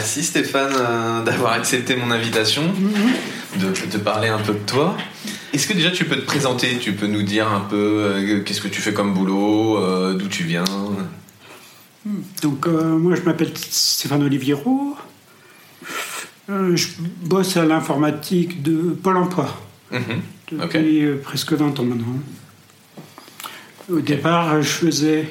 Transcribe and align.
Merci 0.00 0.22
Stéphane 0.24 0.72
euh, 0.74 1.22
d'avoir 1.24 1.52
accepté 1.52 1.94
mon 1.94 2.10
invitation, 2.10 2.62
de 3.58 3.70
te 3.70 3.98
parler 3.98 4.28
un 4.28 4.38
peu 4.38 4.54
de 4.54 4.58
toi. 4.60 4.96
Est-ce 5.52 5.66
que 5.68 5.74
déjà 5.74 5.90
tu 5.90 6.06
peux 6.06 6.16
te 6.16 6.24
présenter, 6.24 6.78
tu 6.78 6.92
peux 6.94 7.06
nous 7.06 7.22
dire 7.22 7.46
un 7.46 7.60
peu 7.60 7.76
euh, 7.76 8.40
qu'est-ce 8.42 8.62
que 8.62 8.68
tu 8.68 8.80
fais 8.80 8.94
comme 8.94 9.12
boulot, 9.12 9.76
euh, 9.76 10.14
d'où 10.14 10.26
tu 10.26 10.44
viens? 10.44 10.64
Donc, 12.40 12.66
euh, 12.66 12.96
moi, 12.96 13.14
je 13.14 13.20
m'appelle 13.20 13.52
Stéphane 13.54 14.22
Oliviero. 14.22 14.96
Je 16.48 16.86
bosse 17.22 17.58
à 17.58 17.66
l'informatique 17.66 18.62
de 18.62 18.96
Pôle 19.02 19.18
emploi 19.18 19.54
Mhm. 19.92 20.22
depuis 20.52 21.08
presque 21.22 21.52
20 21.52 21.78
ans 21.78 21.84
maintenant. 21.84 22.20
Au 23.92 24.00
départ, 24.00 24.62
je 24.62 24.68
faisais 24.68 25.28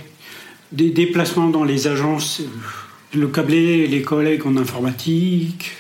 des 0.72 0.92
déplacements 0.92 1.48
dans 1.50 1.64
les 1.64 1.88
agences, 1.88 2.44
le 3.14 3.28
câblé 3.28 3.88
les 3.88 4.02
collègues 4.02 4.46
en 4.46 4.56
informatique 4.58 5.72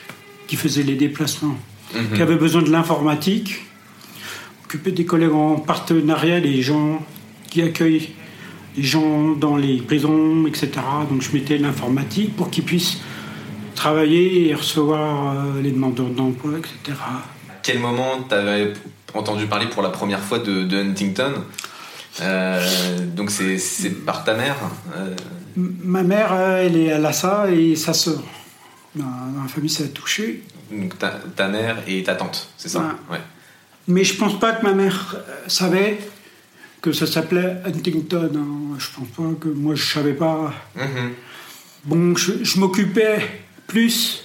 qui 0.48 0.56
faisaient 0.56 0.84
les 0.84 0.96
déplacements, 0.96 1.58
Mhm. 1.94 2.16
qui 2.16 2.22
avaient 2.22 2.36
besoin 2.36 2.62
de 2.62 2.72
l'informatique, 2.72 3.62
occuper 4.66 4.92
des 4.92 5.06
collègues 5.06 5.34
en 5.34 5.56
partenariat, 5.56 6.40
les 6.40 6.62
gens 6.62 7.04
qui 7.50 7.62
accueillent 7.62 8.10
les 8.78 8.84
gens 8.84 9.32
dans 9.32 9.58
les 9.58 9.78
prisons, 9.78 10.46
etc. 10.48 10.70
Donc 11.10 11.22
je 11.22 11.32
mettais 11.32 11.58
l'informatique 11.58 12.36
pour 12.36 12.50
qu'ils 12.52 12.64
puissent 12.64 12.98
travailler 13.76 14.50
et 14.50 14.54
recevoir 14.54 15.34
euh, 15.36 15.62
les 15.62 15.72
demandeurs 15.72 16.10
d'emploi, 16.10 16.52
etc. 16.60 16.98
À 17.50 17.54
quel 17.64 17.80
moment 17.80 18.12
tu 18.28 18.36
avais 18.36 18.74
entendu 19.14 19.46
parler 19.48 19.68
pour 19.68 19.82
la 19.82 19.90
première 19.90 20.20
fois 20.20 20.40
de, 20.40 20.64
de 20.64 20.78
Huntington? 20.78 21.34
Donc 23.16 23.32
c'est 23.32 23.90
par 24.06 24.24
ta 24.24 24.36
mère 24.36 24.56
euh, 24.96 25.16
Ma 25.58 26.04
mère, 26.04 26.32
euh, 26.34 26.66
elle 26.66 26.78
est 26.78 26.92
à 26.92 26.98
Lassa 27.00 27.50
et 27.52 27.76
sa 27.76 27.94
sœur. 27.94 28.22
Dans 28.96 29.06
la 29.42 29.48
famille, 29.48 29.70
ça 29.70 29.84
a 29.84 29.88
touché. 29.88 30.44
donc 30.72 30.98
ta, 30.98 31.20
ta 31.36 31.48
mère 31.48 31.78
et 31.88 32.02
ta 32.04 32.16
tante, 32.16 32.50
c'est 32.58 32.70
ça? 32.70 32.96
Ouais. 33.12 33.20
Mais 33.88 34.04
je 34.04 34.16
pense 34.16 34.40
pas 34.40 34.54
que 34.54 34.64
ma 34.64 34.74
mère 34.74 35.16
euh, 35.18 35.36
savait 35.48 36.00
que 36.82 36.92
ça 36.92 37.06
s'appelait 37.08 37.58
Huntington. 37.66 38.32
hein. 38.36 38.78
Je 38.78 38.88
pense 38.96 39.08
pas 39.16 39.24
que 39.40 39.50
moi 39.50 39.76
je 39.76 39.84
savais 39.94 40.14
pas. 40.14 40.54
Mhm. 40.76 41.12
Bon, 41.86 42.16
je, 42.16 42.44
je 42.44 42.60
m'occupais 42.60 43.20
plus 43.68 44.24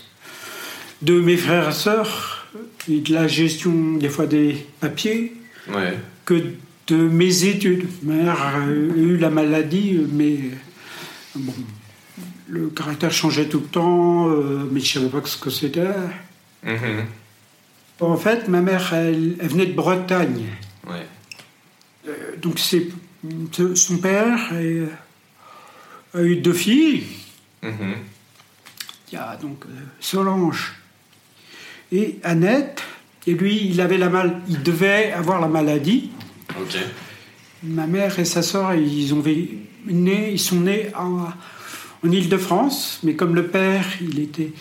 de 1.03 1.21
mes 1.21 1.37
frères 1.37 1.69
et 1.71 1.73
sœurs 1.73 2.47
et 2.89 3.01
de 3.01 3.13
la 3.13 3.27
gestion 3.27 3.95
des 3.95 4.09
fois 4.09 4.27
des 4.27 4.67
papiers 4.81 5.33
Ouais. 5.73 5.99
que 6.27 6.43
de 6.87 6.97
mes 6.97 7.45
études. 7.45 7.87
Ma 8.03 8.15
mère 8.15 8.43
a 8.43 8.67
eu 8.67 9.17
la 9.17 9.31
maladie, 9.31 10.01
mais 10.13 10.39
bon, 11.35 11.55
le 12.49 12.69
caractère 12.69 13.13
changeait 13.13 13.49
tout 13.49 13.61
le 13.61 13.67
temps, 13.67 14.29
euh, 14.29 14.69
mais 14.71 14.81
je 14.81 14.99
savais 14.99 15.09
pas 15.09 15.21
ce 15.25 15.37
que 15.37 15.51
c'était. 15.51 15.87
Mhm. 16.63 17.07
En 18.01 18.17
fait, 18.17 18.49
ma 18.49 18.61
mère, 18.61 18.93
elle, 18.93 19.37
elle 19.41 19.49
venait 19.49 19.67
de 19.67 19.73
Bretagne. 19.73 20.47
Ouais. 20.87 21.07
Euh, 22.09 22.37
donc 22.37 22.59
c'est 22.59 22.89
son 23.75 23.97
père 23.99 24.53
a 26.15 26.23
eu 26.23 26.37
deux 26.37 26.53
filles. 26.53 27.05
Mhm. 27.63 27.95
Il 29.11 29.15
y 29.15 29.19
a 29.19 29.37
donc 29.37 29.65
euh, 29.67 29.71
Solange 30.01 30.75
et 31.93 32.19
Annette. 32.23 32.83
Et 33.27 33.33
lui, 33.33 33.69
il 33.69 33.81
avait 33.81 33.97
la 33.97 34.11
mal, 34.11 34.43
il 34.49 34.63
devait 34.63 35.13
avoir 35.13 35.41
la 35.41 35.49
maladie. 35.49 36.11
Ok. 36.61 36.77
Ma 37.63 37.87
mère 37.87 38.19
et 38.19 38.25
sa 38.25 38.43
sœur, 38.43 38.75
ils 38.75 39.13
ont 39.15 39.23
né, 39.87 40.31
ils 40.33 40.39
sont 40.41 40.61
nés 40.61 40.89
en, 40.97 41.29
en 42.07 42.11
Île-de-France, 42.11 43.01
mais 43.03 43.15
comme 43.15 43.35
le 43.35 43.47
père, 43.47 43.85
il 44.01 44.19
était, 44.21 44.53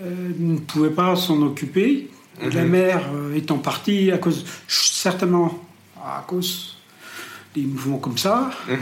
euh, 0.00 0.30
ne 0.38 0.58
pouvait 0.58 0.90
pas 0.90 1.16
s'en 1.16 1.40
occuper. 1.42 2.08
La 2.52 2.62
Mhm. 2.62 2.70
mère 2.70 3.02
euh, 3.12 3.34
étant 3.34 3.58
partie 3.58 4.12
à 4.12 4.18
cause, 4.18 4.44
certainement 4.68 5.58
à 5.96 6.24
cause 6.28 6.76
des 7.54 7.62
mouvements 7.62 7.98
comme 7.98 8.16
ça, 8.18 8.50
Mhm. 8.68 8.76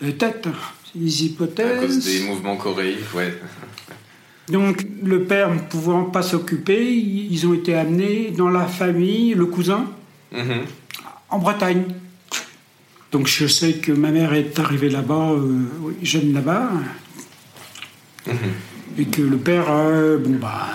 peut-être 0.00 0.50
des 0.94 1.22
À 1.22 1.24
hypothèses. 1.26 1.80
cause 1.80 2.04
des 2.04 2.20
mouvements 2.26 2.56
choréiques, 2.56 3.14
ouais. 3.14 3.32
Donc 4.50 4.84
le 5.02 5.24
père 5.24 5.54
ne 5.54 5.60
pouvant 5.60 6.04
pas 6.04 6.22
s'occuper, 6.22 6.92
ils 6.94 7.46
ont 7.46 7.54
été 7.54 7.74
amenés 7.74 8.30
dans 8.36 8.48
la 8.50 8.66
famille, 8.66 9.32
le 9.34 9.46
cousin, 9.46 9.86
Mhm. 10.32 10.64
En 11.30 11.38
Bretagne. 11.38 11.84
Donc 13.12 13.26
je 13.26 13.46
sais 13.46 13.74
que 13.74 13.92
ma 13.92 14.10
mère 14.10 14.34
est 14.34 14.58
arrivée 14.58 14.90
là-bas, 14.90 15.32
euh, 15.32 15.64
jeune 16.02 16.32
là-bas, 16.34 16.70
Mhm. 18.26 18.36
et 18.98 19.04
que 19.06 19.22
le 19.22 19.38
père, 19.38 19.66
euh, 19.70 20.18
bon 20.18 20.34
bah, 20.36 20.66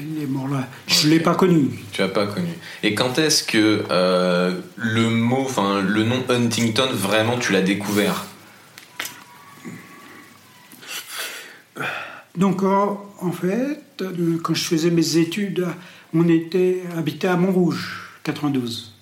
il 0.00 0.22
est 0.22 0.26
mort 0.26 0.48
là. 0.48 0.66
Je 0.88 1.06
ne 1.06 1.12
l'ai 1.12 1.20
pas 1.20 1.34
connu. 1.36 1.70
Tu 1.92 2.02
as 2.02 2.08
pas 2.08 2.26
connu. 2.26 2.48
Et 2.82 2.94
quand 2.94 3.18
est-ce 3.18 3.44
que 3.44 3.84
euh, 3.90 4.58
le 4.76 5.08
mot, 5.10 5.42
enfin 5.42 5.80
le 5.80 6.02
nom 6.02 6.24
Huntington, 6.28 6.88
vraiment 6.92 7.38
tu 7.38 7.52
l'as 7.52 7.62
découvert? 7.62 8.26
Donc 12.36 12.62
en, 12.62 13.32
fait, 13.32 14.02
quand 14.42 14.54
je 14.54 14.64
faisais 14.64 14.90
mes 14.90 15.16
études, 15.16 15.66
on 16.14 16.28
était 16.28 16.82
habité 16.96 17.28
à 17.28 17.36
Montrouge, 17.36 18.00
92. 18.22 18.94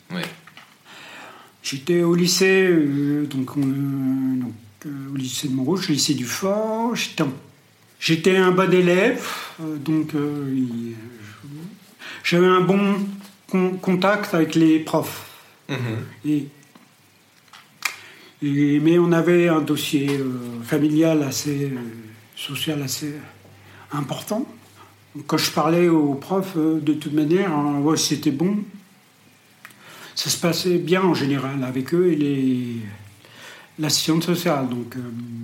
J'étais 1.71 2.03
au 2.03 2.15
lycée, 2.15 2.67
euh, 2.71 3.27
donc, 3.27 3.55
on, 3.59 3.61
euh, 3.61 4.41
donc, 4.41 4.53
euh, 4.87 5.12
au 5.12 5.17
lycée 5.17 5.49
de 5.49 5.53
Montrouge, 5.55 5.89
le 5.89 5.95
lycée 5.97 6.15
du 6.15 6.25
Fort. 6.25 6.95
J'étais, 8.01 8.37
un 8.39 8.53
bon 8.53 8.73
élève, 8.73 9.29
euh, 9.61 9.77
donc 9.77 10.12
j'avais 12.25 12.47
un 12.47 12.62
bon 12.62 12.95
con- 13.51 13.73
contact 13.83 14.33
avec 14.33 14.55
les 14.55 14.79
profs. 14.79 15.27
Mhm. 15.69 15.77
Et, 16.25 16.47
et- 18.43 18.81
mais 18.81 18.99
on 18.99 19.12
avait 19.12 19.49
un 19.49 19.61
dossier 19.61 20.09
familial 20.65 21.23
assez 21.23 21.70
social 22.35 22.81
assez 22.82 23.12
important. 23.93 24.47
Quand 25.26 25.37
je 25.37 25.50
parlais 25.50 25.88
aux 25.91 26.15
profs, 26.15 26.56
de 26.56 26.94
toute 26.94 27.12
manière, 27.12 27.50
ouais, 27.82 27.99
c'était 27.99 28.31
bon. 28.31 28.56
Ça 30.19 30.31
se 30.31 30.37
passait 30.37 30.79
bien 30.79 31.03
en 31.03 31.15
général 31.15 31.62
avec 31.62 31.94
eux 31.94 32.11
et 32.11 32.17
les 32.17 32.76
l'assistante 33.79 34.25
sociale. 34.25 34.69
Donc, 34.69 34.97
euh, 34.97 35.00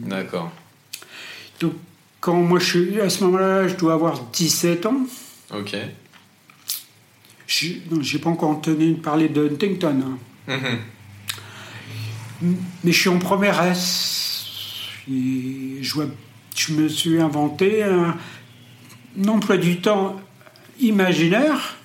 D'accord. 0.08 0.50
donc 1.60 1.74
quand 2.18 2.34
moi 2.34 2.58
je 2.58 2.64
suis 2.64 3.00
à 3.00 3.08
ce 3.08 3.22
moment-là, 3.22 3.68
je 3.68 3.76
dois 3.76 3.92
avoir 3.92 4.20
17 4.32 4.86
ans. 4.86 5.06
Ok. 5.54 5.76
Je 7.46 7.68
n'ai 7.68 8.18
pas 8.20 8.30
encore 8.30 8.50
entendu 8.50 8.94
parler 8.94 9.28
de 9.28 9.48
Huntington. 9.48 10.18
hein. 10.48 10.58
Mhm. 12.42 12.52
Mais 12.82 12.90
je 12.90 12.98
suis 12.98 13.10
en 13.10 13.20
première 13.20 13.62
S. 13.62 14.56
Et 15.08 15.78
je, 15.82 16.72
me 16.72 16.88
suis 16.88 17.20
inventé 17.20 17.84
un, 17.84 18.16
un 19.22 19.28
emploi 19.28 19.56
du 19.56 19.80
temps 19.80 20.20
imaginaire 20.80 21.76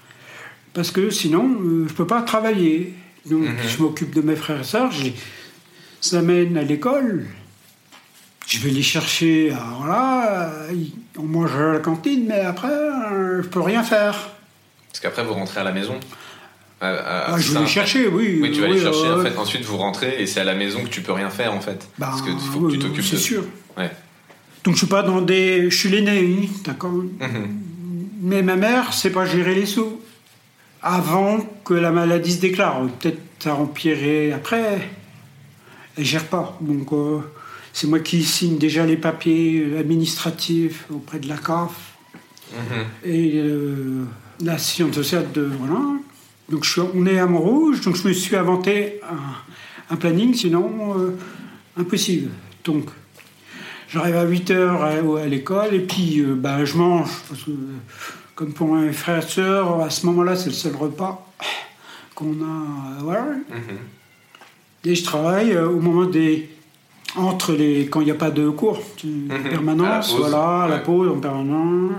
parce 0.74 0.92
que 0.92 1.10
sinon, 1.10 1.44
euh, 1.62 1.86
je 1.88 1.92
ne 1.94 1.98
peux 1.98 2.08
pas 2.08 2.22
travailler. 2.22 2.94
Donc, 3.26 3.44
Mhm. 3.44 3.56
je 3.68 3.82
m'occupe 3.84 4.14
de 4.16 4.22
mes 4.22 4.36
frères 4.36 4.62
et 4.62 4.64
sœurs, 4.64 4.92
je 4.92 5.04
les 5.06 6.16
amène 6.16 6.58
à 6.58 6.64
l'école. 6.64 7.26
Je 8.48 8.58
vais 8.60 8.72
les 8.72 8.82
chercher, 8.82 9.52
alors 9.52 9.86
là, 9.88 10.52
on 11.18 11.24
mange 11.24 11.54
à 11.56 11.74
la 11.74 11.80
cantine, 11.80 12.26
mais 12.28 12.40
après, 12.40 12.72
euh, 12.72 13.44
je 13.44 13.48
peux 13.48 13.62
rien 13.62 13.84
faire. 13.84 14.32
Parce 14.88 15.00
qu'après, 15.02 15.24
vous 15.24 15.34
rentrez 15.34 15.60
à 15.60 15.64
la 15.64 15.72
maison 15.72 16.00
ah, 16.82 17.36
je 17.38 17.52
vais 17.52 17.60
les 17.60 17.68
chercher, 17.68 18.08
oui. 18.08 18.40
Oui, 18.42 18.52
tu 18.52 18.62
vas 18.62 18.68
les 18.68 18.80
chercher, 18.80 19.10
en 19.12 19.22
fait. 19.22 19.38
Ensuite, 19.38 19.66
vous 19.66 19.76
rentrez 19.76 20.22
et 20.22 20.26
c'est 20.26 20.40
à 20.40 20.46
la 20.46 20.56
maison 20.56 20.82
que 20.84 20.88
tu 20.90 21.02
peux 21.02 21.12
rien 21.12 21.30
faire, 21.30 21.54
en 21.54 21.60
fait. 21.60 21.86
Bah, 21.98 22.08
Parce 22.10 22.22
que 22.22 22.30
faut 22.32 22.62
que 22.62 22.72
tu 22.72 22.80
t'occupes 22.80 23.04
C'est 23.04 23.18
de... 23.18 23.22
sûr. 23.22 23.44
Ouais. 23.78 23.92
Donc, 24.64 24.76
je 24.76 24.80
suis 24.80 24.88
pas 24.88 25.04
dans 25.04 25.22
des. 25.22 25.70
Je 25.70 25.76
suis 25.76 25.90
l'aîné, 25.90 26.50
d'accord. 26.64 26.92
Mhm. 26.94 27.50
Mais 28.22 28.42
ma 28.44 28.56
mère, 28.56 28.94
c'est 28.94 29.10
pas 29.10 29.26
gérer 29.26 29.56
les 29.56 29.66
sous. 29.66 30.00
Avant 30.82 31.40
que 31.66 31.74
la 31.74 31.92
maladie 31.92 32.34
se 32.34 32.40
déclare. 32.40 32.82
Peut-être 33.00 33.20
ça 33.40 33.56
empirait 33.56 34.32
après. 34.32 34.90
Elle 35.98 36.06
gère 36.06 36.26
pas. 36.26 36.58
Donc, 36.62 36.92
euh, 36.94 37.20
c'est 37.74 37.88
moi 37.88 38.00
qui 38.00 38.24
signe 38.24 38.58
déjà 38.58 38.86
les 38.86 38.98
papiers 38.98 39.78
administratifs 39.78 40.86
auprès 40.94 41.20
de 41.20 41.28
la 41.28 41.38
CAF. 41.38 41.96
Mhm. 42.52 42.86
Et 43.06 43.34
euh, 43.36 44.06
la 44.42 44.58
science 44.58 44.96
sociale 44.96 45.28
de. 45.34 45.42
Voilà. 45.42 45.82
Donc, 46.50 46.64
je 46.64 46.72
suis, 46.72 46.82
on 46.82 47.06
est 47.06 47.20
à 47.20 47.28
Montrouge, 47.28 47.82
donc 47.82 47.96
je 47.96 48.08
me 48.08 48.14
suis 48.14 48.36
inventé 48.36 49.00
un, 49.08 49.94
un 49.94 49.98
planning, 49.98 50.34
sinon, 50.34 50.96
euh, 50.98 51.12
impossible. 51.78 52.32
Donc, 52.64 52.86
j'arrive 53.90 54.16
à 54.16 54.24
8 54.24 54.52
heures 54.52 54.82
à, 54.82 54.90
à 54.90 55.26
l'école 55.28 55.76
et 55.76 55.80
puis 55.80 56.24
bah, 56.24 56.66
je 56.66 56.76
mange. 56.76 57.10
Parce 57.30 57.44
que, 57.44 57.52
comme 58.40 58.54
pour 58.54 58.74
mes 58.74 58.94
frères 58.94 59.20
et 59.22 59.28
sœurs, 59.30 59.82
à 59.82 59.90
ce 59.90 60.06
moment-là, 60.06 60.38
c'est 60.38 60.48
le 60.48 60.56
seul 60.56 60.74
repas 60.78 61.28
qu'on 62.16 62.32
a. 62.42 62.46
euh, 62.46 63.02
voilà. 63.02 63.24
Mhm. 63.50 63.78
Et 64.86 64.96
je 64.96 65.04
travaille 65.04 65.52
euh, 65.52 65.68
au 65.68 65.82
moment 65.82 66.06
des. 66.06 66.50
Entre 67.18 67.52
les. 67.52 67.88
quand 67.88 68.00
il 68.00 68.06
n'y 68.06 68.12
a 68.12 68.16
pas 68.16 68.32
de 68.32 68.48
cours, 68.50 68.80
tu- 68.96 69.28
permanence, 69.50 70.10
À 70.10 70.14
la 70.14 70.18
pause, 70.22 70.30
voilà, 70.32 70.68
la 70.70 70.78
pause 70.78 71.10
en 71.10 71.20
permanence. 71.20 71.92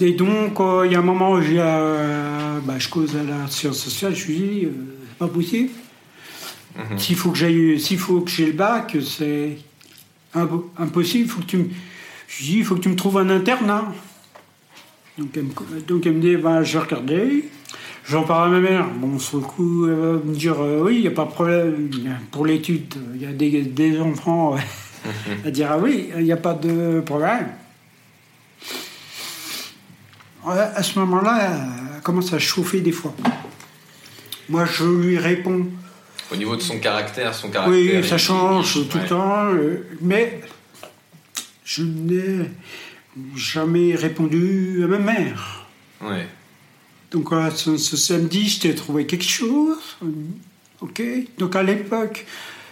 Et 0.00 0.12
donc, 0.14 0.58
euh, 0.58 0.82
il 0.86 0.92
y 0.92 0.96
a 0.96 0.98
un 0.98 1.02
moment 1.02 1.32
où 1.32 1.40
j'ai, 1.42 1.60
euh, 1.60 2.58
bah, 2.64 2.74
je 2.78 2.88
cause 2.88 3.14
à 3.14 3.22
la 3.22 3.46
science 3.46 3.78
sociale, 3.78 4.16
je 4.16 4.26
lui 4.26 4.34
dis, 4.36 4.64
euh, 4.64 4.70
c'est 5.10 5.18
pas 5.18 5.28
possible. 5.28 5.70
Mhm. 6.76 6.98
S'il 6.98 7.14
faut 7.14 7.30
que 7.30 7.38
j'aille, 7.38 7.78
s'il 7.78 7.98
faut 7.98 8.20
que 8.22 8.30
j'ai 8.30 8.46
le 8.46 8.52
bac, 8.52 8.96
c'est 9.00 9.58
impo- 10.34 10.70
impossible. 10.76 11.28
Faut 11.28 11.40
que 11.42 11.46
tu 11.46 11.56
me, 11.58 11.64
je 12.26 12.42
dis, 12.42 12.58
il 12.58 12.64
faut 12.64 12.74
que 12.74 12.80
tu 12.80 12.88
me 12.88 12.96
trouves 12.96 13.18
un 13.18 13.30
internat. 13.30 13.92
Donc 15.18 15.30
elle 15.34 15.42
me, 15.42 15.80
donc 15.80 16.06
elle 16.06 16.12
me 16.12 16.20
dit, 16.20 16.36
ben, 16.36 16.62
je 16.62 16.78
vais 16.78 16.84
regarder. 16.84 17.44
J'en 18.06 18.22
parle 18.22 18.48
à 18.48 18.60
ma 18.60 18.60
mère. 18.60 18.86
Bon, 18.88 19.18
sur 19.18 19.38
le 19.38 19.44
coup, 19.44 19.86
elle 19.88 19.94
va 19.94 20.12
me 20.12 20.34
dire, 20.34 20.60
euh, 20.60 20.80
oui, 20.82 20.96
il 20.96 21.00
n'y 21.02 21.08
a 21.08 21.10
pas 21.10 21.24
de 21.24 21.30
problème. 21.30 21.90
Pour 22.30 22.46
l'étude, 22.46 22.94
il 23.14 23.22
y 23.22 23.26
a 23.26 23.32
des, 23.32 23.62
des 23.62 24.00
enfants. 24.00 24.56
Elle 25.28 25.36
va 25.38 25.50
dire, 25.50 25.68
ah 25.72 25.78
oui, 25.78 26.10
il 26.16 26.24
n'y 26.24 26.32
a 26.32 26.36
pas 26.36 26.54
de 26.54 27.00
problème. 27.00 27.48
À 30.44 30.82
ce 30.82 30.98
moment-là, 30.98 31.50
elle 31.96 32.02
commence 32.02 32.32
à 32.32 32.38
chauffer 32.38 32.80
des 32.80 32.92
fois. 32.92 33.14
Moi, 34.48 34.64
je 34.64 34.84
lui 34.84 35.18
réponds. 35.18 35.66
Au 36.32 36.36
niveau 36.36 36.56
de 36.56 36.62
son 36.62 36.78
caractère, 36.78 37.34
son 37.34 37.48
caractère... 37.48 38.00
Oui, 38.00 38.06
ça 38.06 38.18
change 38.18 38.88
tout 38.88 38.96
ouais. 38.96 39.02
le 39.02 39.08
temps, 39.08 39.46
euh, 39.46 39.86
mais 40.00 40.40
je 41.64 41.82
n'ai 41.82 42.48
jamais 43.36 43.94
répondu 43.94 44.80
à 44.84 44.86
ma 44.86 44.98
mère. 44.98 45.66
Ouais. 46.00 46.26
Donc 47.10 47.30
voilà, 47.30 47.50
ce, 47.50 47.76
ce 47.76 47.96
samedi, 47.96 48.48
je 48.48 48.60
t'ai 48.60 48.74
trouvé 48.74 49.06
quelque 49.06 49.24
chose. 49.24 49.78
euh, 50.04 50.08
Ok. 50.80 51.02
Donc 51.38 51.56
à 51.56 51.62
l'époque, 51.62 52.24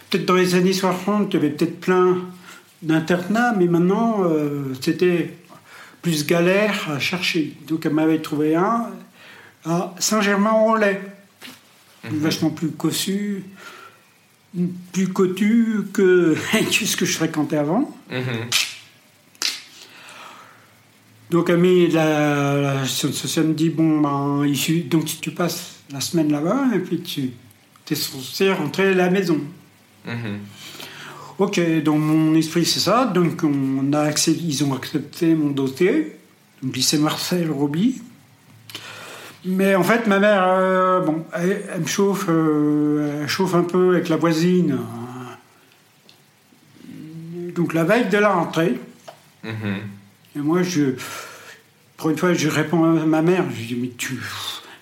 peut-être 0.09 0.25
dans 0.25 0.35
les 0.35 0.55
années 0.55 0.73
60, 0.73 1.29
tu 1.29 1.37
avais 1.37 1.49
peut-être 1.49 1.79
plein 1.79 2.19
d'internats, 2.81 3.53
mais 3.57 3.65
maintenant, 3.67 4.23
euh, 4.23 4.73
c'était 4.81 5.33
plus 6.01 6.25
galère 6.25 6.89
à 6.91 6.99
chercher. 6.99 7.53
Donc 7.67 7.85
elle 7.85 7.93
m'avait 7.93 8.19
trouvé 8.21 8.55
un 8.55 8.87
à 9.65 9.93
Saint-Germain-en-Laye. 9.99 10.99
Vachement 12.09 12.51
plus 12.51 12.69
cossu, 12.69 13.43
plus 14.93 15.09
cotu 15.09 15.79
que, 15.91 16.35
que 16.53 16.85
ce 16.85 16.95
que 16.95 17.05
je 17.05 17.13
fréquentais 17.17 17.57
avant. 17.57 17.93
Mhm. 18.09 18.21
Donc, 21.29 21.49
ami, 21.49 21.87
la, 21.89 22.55
la 22.61 22.81
me 22.83 23.53
dit 23.53 23.69
bon, 23.69 23.99
ben, 23.99 24.45
il 24.47 24.55
suffit- 24.55 24.83
donc 24.83 25.05
tu 25.05 25.31
passes 25.31 25.75
la 25.91 25.99
semaine 25.99 26.31
là-bas 26.31 26.65
et 26.73 26.79
puis 26.79 27.01
tu 27.01 27.31
es 27.91 27.95
censé 27.95 28.51
rentrer 28.51 28.89
à 28.89 28.93
la 28.93 29.09
maison. 29.09 29.39
Mhm. 30.05 30.39
Ok, 31.39 31.59
dans 31.83 31.97
mon 31.97 32.33
esprit, 32.35 32.65
c'est 32.65 32.79
ça. 32.79 33.05
Donc, 33.05 33.43
on 33.43 33.91
a 33.93 34.03
accès- 34.09 34.31
ils 34.41 34.63
ont 34.63 34.73
accepté 34.73 35.35
mon 35.35 35.49
dossier. 35.51 36.17
Donc, 36.63 36.75
lycée 36.75 36.97
Marcel 36.97 37.51
Roby. 37.51 38.01
Mais 39.45 39.75
en 39.75 39.83
fait, 39.83 40.07
ma 40.07 40.19
mère, 40.19 40.43
euh, 40.47 41.01
bon, 41.01 41.25
elle, 41.33 41.63
elle 41.73 41.81
me 41.81 41.85
chauffe, 41.85 42.25
euh, 42.29 43.21
elle 43.21 43.27
chauffe 43.29 43.53
un 43.53 43.63
peu 43.63 43.95
avec 43.95 44.09
la 44.09 44.15
voisine. 44.17 44.77
Donc, 47.55 47.73
la 47.73 47.83
veille 47.83 48.09
de 48.09 48.17
la 48.17 48.29
rentrée, 48.29 48.79
Mhm. 49.43 49.77
Et 50.35 50.39
moi, 50.39 50.61
je, 50.63 50.93
pour 51.97 52.09
une 52.09 52.17
fois, 52.17 52.33
je 52.33 52.47
réponds 52.49 52.83
à 52.83 53.05
ma 53.05 53.21
mère. 53.21 53.45
Je 53.51 53.65
dis, 53.67 53.75
mais 53.75 53.91
tu. 53.97 54.19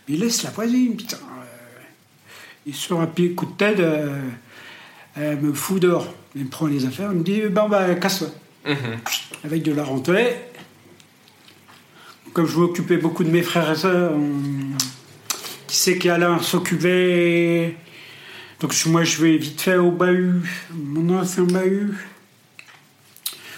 Mais 0.09 0.18
laisse 0.18 0.44
la 0.44 0.50
voisine, 0.51 0.95
putain. 0.95 1.18
Euh, 1.18 2.69
Et 2.69 2.74
sur 2.74 3.00
un 3.01 3.07
pied 3.07 3.31
coup 3.31 3.45
de 3.45 3.51
tête, 3.53 3.80
euh, 3.80 4.19
elle 5.15 5.39
me 5.39 5.53
fout 5.53 5.81
dehors. 5.81 6.13
Elle 6.36 6.44
me 6.44 6.50
prend 6.50 6.68
les 6.68 6.86
affaires, 6.86 7.12
elle 7.12 7.18
me 7.19 7.24
dit, 7.24 7.42
ben, 7.50 7.68
bah, 7.69 7.95
casse-toi. 7.95 8.27
Mhm. 8.65 8.75
Avec 9.45 9.63
de 9.63 9.71
la 9.71 9.83
rentrée. 9.83 10.36
Comme 12.33 12.48
je 12.48 12.57
m'occupais 12.57 12.98
beaucoup 12.98 13.24
de 13.24 13.30
mes 13.30 13.44
frères 13.44 13.71
et 13.71 13.75
sœurs, 13.75 14.12
on- 14.13 14.75
qui 15.68 15.77
sait 15.77 15.98
qui 15.98 16.09
allait 16.09 16.25
s'occuper. 16.41 17.77
Donc 18.59 18.74
moi, 18.88 19.03
je 19.03 19.21
vais 19.21 19.38
vite 19.38 19.62
fait 19.62 19.77
au 19.77 19.91
bahut, 19.91 20.41
mon 20.74 21.18
ancien 21.18 21.44
bahut, 21.44 21.94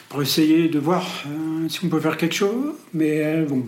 pour 0.10 0.22
essayer 0.22 0.70
de 0.70 0.80
voir 0.80 1.06
euh, 1.28 1.68
si 1.70 1.80
on 1.84 1.90
peut 1.90 2.00
faire 2.00 2.18
quelque 2.18 2.36
chose. 2.36 2.74
Mais 2.94 3.24
euh, 3.24 3.46
bon. 3.46 3.66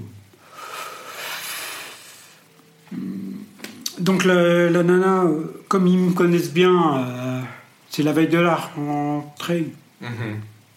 Donc 4.00 4.24
le- 4.24 4.70
la 4.70 4.84
nana, 4.84 5.24
euh, 5.24 5.44
comme 5.68 5.86
ils 5.88 5.98
me 5.98 6.12
connaissent 6.12 6.54
bien, 6.54 6.98
euh, 6.98 7.42
c'est 7.90 8.04
la 8.04 8.14
veille 8.14 8.30
de 8.30 8.38
la 8.40 8.56
rentrée. 8.56 9.68
Mhm. 10.02 10.10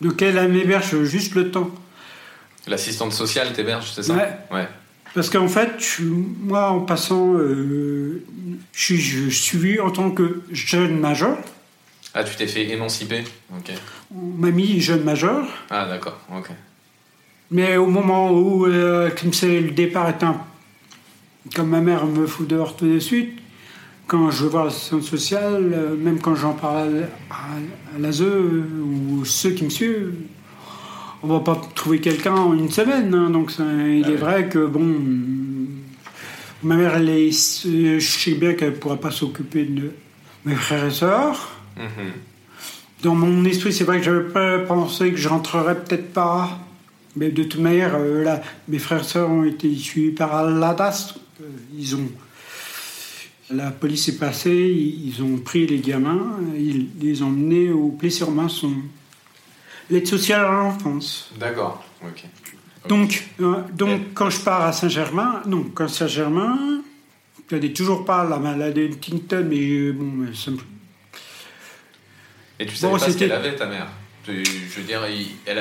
Donc 0.01 0.21
elle 0.23 0.49
m'héberge 0.51 1.03
juste 1.05 1.35
le 1.37 1.51
temps. 1.51 1.71
L'assistante 2.67 3.13
sociale 3.13 3.53
t'héberge, 3.53 3.93
c'est 3.95 4.03
ça? 4.03 4.15
Ouais. 4.15 4.29
Ouais. 4.51 4.69
Parce 5.15 5.31
qu'en 5.31 5.49
fait, 5.49 5.71
je- 5.79 6.03
moi, 6.05 6.71
en 6.71 6.81
passant, 6.81 7.35
euh, 7.35 8.25
je 8.73 8.83
suis 8.83 8.97
je 8.99 9.29
suis 9.29 9.33
suivi 9.59 9.79
en 9.81 9.91
tant 9.91 10.11
que 10.11 10.43
jeune 10.51 10.99
majeur. 10.99 11.39
Ah, 12.15 12.25
tu 12.25 12.37
t'es 12.37 12.47
fait 12.47 12.69
émanciper 12.71 13.25
Ok. 13.57 13.73
On 14.15 14.21
m'a 14.39 14.51
mis 14.51 14.81
jeune 14.81 15.03
majeur. 15.03 15.47
Ah, 15.71 15.87
d'accord, 15.87 16.19
ok. 16.35 16.51
Mais 17.51 17.77
au 17.77 17.87
moment 17.87 18.31
où, 18.33 18.67
euh, 18.67 19.09
le 19.43 19.71
départ 19.71 20.09
est 20.09 20.23
un... 20.23 20.37
Comme 21.55 21.71
ma 21.71 21.81
mère 21.81 22.07
me 22.07 22.27
fout 22.27 22.47
dehors 22.47 22.77
tout 22.77 22.87
de 22.87 22.99
suite, 22.99 23.39
quand 24.07 24.31
je 24.31 24.45
vois 24.47 24.65
l'assistante 24.65 25.03
sociale, 25.03 25.73
euh, 25.75 25.97
même 25.97 26.21
quand 26.21 26.35
j'en 26.35 26.53
parle 26.53 27.07
à, 27.31 27.35
à 27.97 27.99
l'ASE 27.99 28.23
euh, 28.23 28.63
ou 28.85 29.25
ceux 29.25 29.51
qui 29.51 29.65
me 29.65 29.71
suivent, 29.71 30.13
on 31.23 31.29
va 31.29 31.41
pas 31.41 31.61
trouver 31.75 32.01
quelqu'un 32.01 32.35
en 32.35 32.53
une 32.55 32.71
semaine. 32.71 33.13
hein. 33.15 33.31
donc 33.31 33.51
ça- 33.51 33.65
il 33.65 34.05
Ah 34.05 34.09
est 34.09 34.13
oui. 34.13 34.17
vrai 34.19 34.49
que, 34.49 34.65
bon, 34.67 34.87
ma 36.63 36.77
mère, 36.77 36.95
elle 36.97 37.09
est, 37.09 37.31
euh, 37.67 37.99
je 37.99 38.07
sais 38.07 38.33
bien 38.35 38.55
qu'elle 38.55 38.71
ne 38.71 38.77
pourra 38.77 38.97
pas 38.97 39.11
s'occuper 39.11 39.65
de 39.65 39.91
mes 40.45 40.55
frères 40.55 40.85
et 40.87 40.91
sœurs. 40.91 41.51
Mhm. 41.77 42.13
Dans 43.03 43.15
mon 43.15 43.45
esprit, 43.45 43.73
c'est 43.73 43.85
vrai 43.85 43.99
que 43.99 44.05
j'avais 44.05 44.29
pas 44.33 44.61
pensé 44.61 45.11
que 45.11 45.17
je 45.17 45.29
rentrerais 45.29 45.75
peut-être 45.83 46.13
pas. 46.13 46.59
Mais 47.17 47.31
de 47.31 47.43
toute 47.43 47.61
manière, 47.61 47.95
euh, 47.97 48.23
là, 48.25 48.41
mes 48.69 48.79
frères 48.79 49.01
et 49.01 49.05
sœurs 49.05 49.29
ont 49.31 49.45
été 49.45 49.75
suivis 49.77 50.13
par 50.13 50.45
la 50.49 50.73
DAS. 50.75 51.15
Euh, 51.41 51.45
ils 51.77 51.95
ont. 51.97 52.09
La 53.51 53.71
police 53.71 54.09
est 54.09 54.19
passée, 54.19 54.73
ils 55.05 55.23
ont 55.23 55.37
pris 55.39 55.67
les 55.67 55.79
gamins, 55.81 56.39
ils 56.57 56.89
les 57.01 57.23
ont 57.23 57.27
emmenés 57.27 57.71
au 57.71 57.89
Play-sur-Masson. 57.89 58.73
L'aide 59.91 60.07
sociale 60.07 60.47
à 60.47 60.53
l'enfance. 60.53 61.31
D'accord, 61.39 61.85
ok. 62.03 62.25
Donc, 62.89 63.25
euh, 63.41 63.57
donc 63.75 64.01
quand 64.15 64.31
je 64.31 64.41
pars 64.41 64.63
à 64.63 64.73
Saint-Germain, 64.73 65.43
non, 65.47 65.65
quand 65.75 65.87
Saint-Germain, 65.89 66.81
je 67.51 67.57
n'ai 67.57 67.73
toujours 67.75 68.05
pas 68.07 68.25
la 68.25 68.39
maladie 68.39 68.89
de 68.89 68.95
Huntington, 68.95 69.47
mais 69.51 69.93
bon, 69.93 70.33
ça 70.35 70.51
me- 70.53 70.57
Et 72.63 72.67
tu 72.67 72.77
savais 72.77 72.93
Bon, 72.93 72.99
pas 72.99 73.11
ce 73.11 73.19
qu'elle 73.19 73.33
avait, 73.33 73.57
ta 73.57 73.67
mère 73.67 73.89
Je 74.25 74.33
veux 74.33 74.85
dire, 74.85 75.03
elle, 75.05 75.59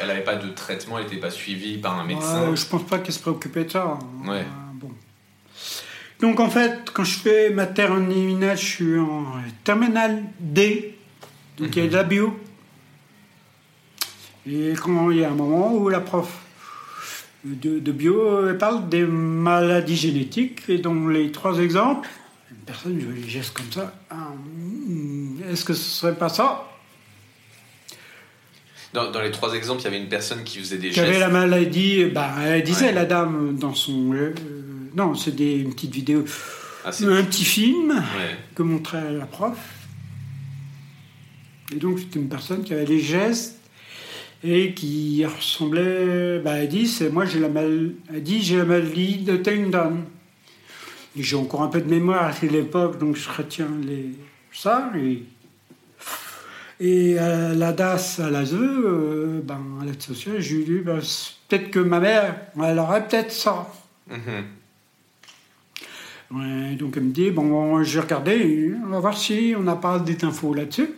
elle, 0.00 0.10
avait 0.10 0.22
pas 0.22 0.36
de 0.36 0.48
traitement, 0.50 0.96
elle 0.96 1.04
n'était 1.04 1.16
pas 1.16 1.30
suivie 1.30 1.78
par 1.78 1.98
un 1.98 2.04
médecin. 2.04 2.50
Ouais, 2.50 2.56
je 2.56 2.64
pense 2.66 2.84
pas 2.84 3.00
qu'elle 3.00 3.14
se 3.14 3.18
préoccupait 3.18 3.64
de 3.64 3.70
ça. 3.70 3.98
Ouais. 4.24 4.38
Euh, 4.38 4.42
bon. 4.74 4.92
Donc 6.20 6.38
en 6.38 6.48
fait, 6.48 6.90
quand 6.94 7.02
je 7.02 7.18
fais 7.18 7.50
ma 7.50 7.66
terminale, 7.66 8.56
je 8.56 8.64
suis 8.64 8.98
en 8.98 9.24
terminale 9.64 10.22
D, 10.38 10.96
donc 11.58 11.74
il 11.74 11.82
y 11.82 11.86
a 11.86 11.88
de 11.88 11.94
la 11.94 12.04
bio. 12.04 12.38
Et 14.48 14.74
quand 14.80 15.10
il 15.10 15.18
y 15.18 15.24
a 15.24 15.30
un 15.30 15.34
moment 15.34 15.74
où 15.74 15.88
la 15.88 15.98
prof 15.98 16.44
de, 17.44 17.80
de 17.80 17.92
bio 17.92 18.48
elle 18.48 18.56
parle 18.56 18.88
des 18.88 19.02
maladies 19.02 19.96
génétiques, 19.96 20.62
et 20.68 20.78
dans 20.78 21.08
les 21.08 21.32
trois 21.32 21.58
exemples, 21.58 22.08
une 22.52 22.58
personne, 22.58 23.00
je 23.00 23.20
les 23.20 23.28
geste 23.28 23.52
comme 23.52 23.72
ça. 23.72 23.92
Hmm, 24.12 24.65
Est-ce 25.50 25.64
que 25.64 25.74
ce 25.74 25.88
serait 26.00 26.14
pas 26.14 26.28
ça? 26.28 26.64
Dans, 28.92 29.10
dans 29.10 29.20
les 29.20 29.30
trois 29.30 29.54
exemples, 29.54 29.82
il 29.82 29.84
y 29.84 29.88
avait 29.88 29.98
une 30.00 30.08
personne 30.08 30.42
qui 30.44 30.58
faisait 30.58 30.78
des 30.78 30.90
Qui 30.90 31.00
avait 31.00 31.08
gestes. 31.08 31.20
la 31.20 31.28
maladie, 31.28 32.04
bah, 32.06 32.34
elle 32.44 32.62
disait 32.62 32.86
Ouais. 32.86 32.92
la 32.92 33.04
dame 33.04 33.56
dans 33.58 33.74
son. 33.74 34.12
euh, 34.14 34.32
non, 34.94 35.14
c'est 35.14 35.34
des, 35.36 35.56
une 35.56 35.74
petite 35.74 35.94
vidéo, 35.94 36.24
Ah, 36.84 36.92
c'est- 36.92 37.04
un 37.04 37.22
petit 37.24 37.44
film 37.44 37.90
ouais. 37.90 38.36
que 38.54 38.62
montrait 38.62 39.12
la 39.12 39.26
prof. 39.26 39.58
Et 41.72 41.76
donc, 41.76 41.98
c'était 41.98 42.20
une 42.20 42.28
personne 42.28 42.62
qui 42.64 42.72
avait 42.72 42.84
des 42.84 43.00
gestes 43.00 43.58
et 44.44 44.72
qui 44.72 45.24
ressemblait. 45.26 46.38
Bah, 46.38 46.52
elle 46.58 46.68
dit, 46.68 46.86
c'est 46.86 47.10
moi, 47.10 47.26
j'ai 47.26 47.40
la 47.40 47.48
mal, 47.48 47.90
elle 48.12 48.22
dit, 48.22 48.42
j'ai 48.42 48.56
la 48.56 48.64
maladie 48.64 49.18
de 49.18 49.36
Tendon. 49.36 49.98
Et 51.18 51.22
J'ai 51.22 51.36
encore 51.36 51.62
un 51.62 51.68
peu 51.68 51.80
de 51.80 51.88
mémoire 51.90 52.24
à 52.40 52.46
l'époque, 52.46 52.98
donc 52.98 53.16
je 53.16 53.28
retiens 53.28 53.68
les, 53.86 54.10
ça. 54.52 54.90
Et, 54.96 55.22
et 56.78 57.18
à 57.18 57.54
la 57.54 57.72
DAS, 57.72 58.20
à 58.20 58.30
l'ASE, 58.30 58.54
euh, 58.54 59.40
ben, 59.42 59.60
à 59.80 59.84
l'aide 59.84 60.02
sociale, 60.02 60.40
j'ai 60.40 60.62
dit, 60.62 60.78
ben, 60.78 61.00
peut-être 61.48 61.70
que 61.70 61.78
ma 61.78 62.00
mère, 62.00 62.36
elle 62.62 62.78
aurait 62.78 63.06
peut-être 63.06 63.32
ça. 63.32 63.72
Mhm. 64.08 64.44
Ouais, 66.32 66.74
donc 66.74 66.96
elle 66.96 67.04
me 67.04 67.12
dit, 67.12 67.30
bon, 67.30 67.82
j'ai 67.82 68.00
regardé, 68.00 68.72
on 68.84 68.88
va 68.88 69.00
voir 69.00 69.16
si 69.16 69.54
on 69.56 69.62
n'a 69.62 69.76
pas 69.76 69.98
des 69.98 70.22
infos 70.24 70.52
là-dessus. 70.52 70.90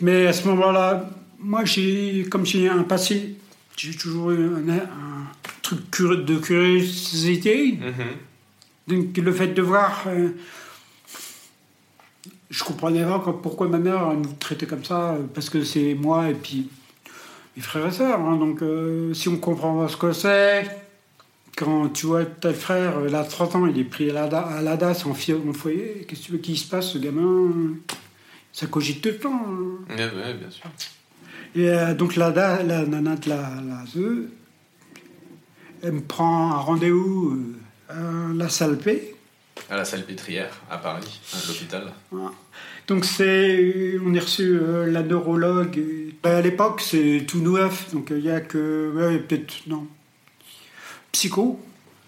Mais 0.00 0.26
à 0.26 0.32
ce 0.32 0.46
moment-là, 0.48 1.10
moi, 1.38 1.64
j'ai, 1.64 2.26
comme 2.30 2.46
j'ai 2.46 2.68
un 2.68 2.84
passé, 2.84 3.36
j'ai 3.76 3.94
toujours 3.94 4.30
eu 4.30 4.46
un, 4.54 4.68
un 4.68 5.26
truc 5.60 5.90
de 6.24 6.36
curiosité. 6.36 7.78
Mhm. 7.80 7.92
Donc 8.86 9.16
le 9.16 9.32
fait 9.32 9.48
de 9.48 9.62
voir, 9.62 10.04
euh, 10.06 10.30
je 12.56 12.62
comprenais 12.64 13.04
pas 13.04 13.18
pourquoi 13.42 13.66
ma 13.68 13.78
mère 13.78 14.12
nous 14.14 14.32
traitait 14.38 14.66
comme 14.66 14.84
ça, 14.84 15.12
euh, 15.14 15.22
parce 15.34 15.50
que 15.50 15.64
c'est 15.64 15.94
moi 15.94 16.28
et 16.30 16.34
puis 16.34 16.68
mes 17.56 17.62
frères 17.62 17.86
et 17.86 17.90
sœurs. 17.90 18.20
hein. 18.20 18.36
donc 18.36 18.62
euh, 18.62 19.12
si 19.12 19.28
on 19.28 19.36
comprend 19.38 19.80
pas 19.80 19.88
ce 19.88 19.96
que 19.96 20.12
c'est, 20.12 20.64
quand 21.56 21.88
tu 21.88 22.06
vois 22.06 22.24
tel 22.24 22.54
frère, 22.54 22.98
euh, 22.98 23.06
il 23.08 23.14
a 23.14 23.24
30 23.24 23.56
ans, 23.56 23.66
il 23.66 23.78
est 23.78 23.84
pris 23.84 24.10
à 24.10 24.28
la, 24.28 24.38
à 24.38 24.62
la 24.62 24.76
DAS 24.76 25.04
en, 25.06 25.14
foyer, 25.14 26.04
qu'est-ce 26.08 26.20
que 26.20 26.26
tu 26.26 26.32
veux 26.32 26.38
qu'il 26.38 26.56
se 26.58 26.68
passe, 26.68 26.90
ce 26.92 26.98
gamin 26.98 27.74
Ça 28.52 28.66
cogite 28.66 29.02
tout 29.02 29.08
le 29.08 29.18
temps. 29.18 29.42
hein. 29.48 29.84
Ouais, 29.90 30.34
bien 30.34 30.50
sûr. 30.50 30.64
Et 31.56 31.68
euh, 31.68 31.94
donc 31.94 32.14
la, 32.16 32.30
da- 32.30 32.62
la 32.62 32.84
nana 32.86 33.16
de 33.16 33.28
la, 33.28 33.50
la 33.68 33.84
ZE, 33.86 34.28
elle 35.82 35.92
me 35.92 36.00
prend 36.00 36.50
un 36.52 36.56
rendez-vous 36.58 37.36
euh, 37.90 38.30
à 38.30 38.34
la 38.34 38.48
salle 38.48 38.78
P. 38.78 39.13
À 39.70 39.76
la 39.76 39.84
salpêtrière, 39.84 40.50
à 40.70 40.78
Paris, 40.78 41.20
à 41.32 41.46
l'hôpital. 41.48 41.92
Voilà. 42.10 42.32
Donc 42.86 43.04
c'est, 43.04 43.96
on 44.04 44.12
est 44.12 44.18
reçu 44.20 44.58
euh, 44.60 44.86
la 44.90 45.02
neurologue. 45.02 45.80
bah, 46.22 46.36
à 46.36 46.40
l'époque 46.42 46.80
c'est 46.82 47.24
tout 47.26 47.38
neuf, 47.40 47.92
donc 47.92 48.08
il 48.10 48.20
y 48.24 48.30
a 48.30 48.40
que, 48.40 48.92
ouais, 48.94 49.18
peut-être 49.18 49.54
non, 49.66 49.86
psycho, 51.12 51.60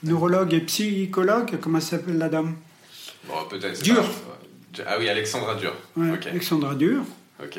neurologue 0.02 0.52
et 0.54 0.60
psychologue. 0.60 1.56
Comment 1.60 1.80
s'appelle 1.80 2.18
la 2.18 2.28
dame? 2.28 2.56
Bon, 3.28 3.34
peut-être. 3.48 3.82
Dur. 3.82 4.02
pas- 4.02 4.82
Ah 4.86 4.96
oui, 4.98 5.08
Alexandra 5.08 5.54
Dur. 5.54 5.74
Ouais. 5.96 6.18
Alexandra 6.28 6.74
Dur. 6.74 7.02
Ok. 7.42 7.58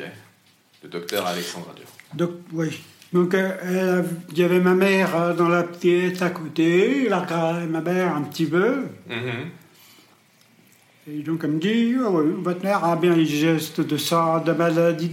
Le 0.84 0.88
docteur 0.88 1.26
Alexandra 1.26 1.72
Dur. 1.74 1.86
Donc 2.14 2.30
oui. 2.52 2.80
Donc 3.12 3.34
euh, 3.34 4.00
a- 4.00 4.04
il 4.30 4.38
y 4.38 4.44
avait 4.44 4.60
ma 4.60 4.74
mère 4.74 5.16
euh, 5.16 5.34
dans 5.34 5.48
la 5.48 5.64
pièce 5.64 6.22
à 6.22 6.30
côté, 6.30 7.10
a 7.10 7.20
regardé 7.20 7.66
ma 7.66 7.80
mère 7.80 8.14
un 8.14 8.22
petit 8.22 8.46
peu. 8.46 8.82
Mhm. 9.08 9.50
Et 11.10 11.22
donc 11.22 11.40
elle 11.44 11.52
me 11.52 11.58
dit, 11.60 11.96
ouais, 11.96 12.24
votre 12.42 12.62
mère 12.62 12.84
a 12.84 12.96
bien 12.96 13.14
les 13.14 13.24
gestes 13.24 13.80
de 13.80 13.96
ça, 13.96 14.42
de 14.44 14.52
maladie. 14.52 15.10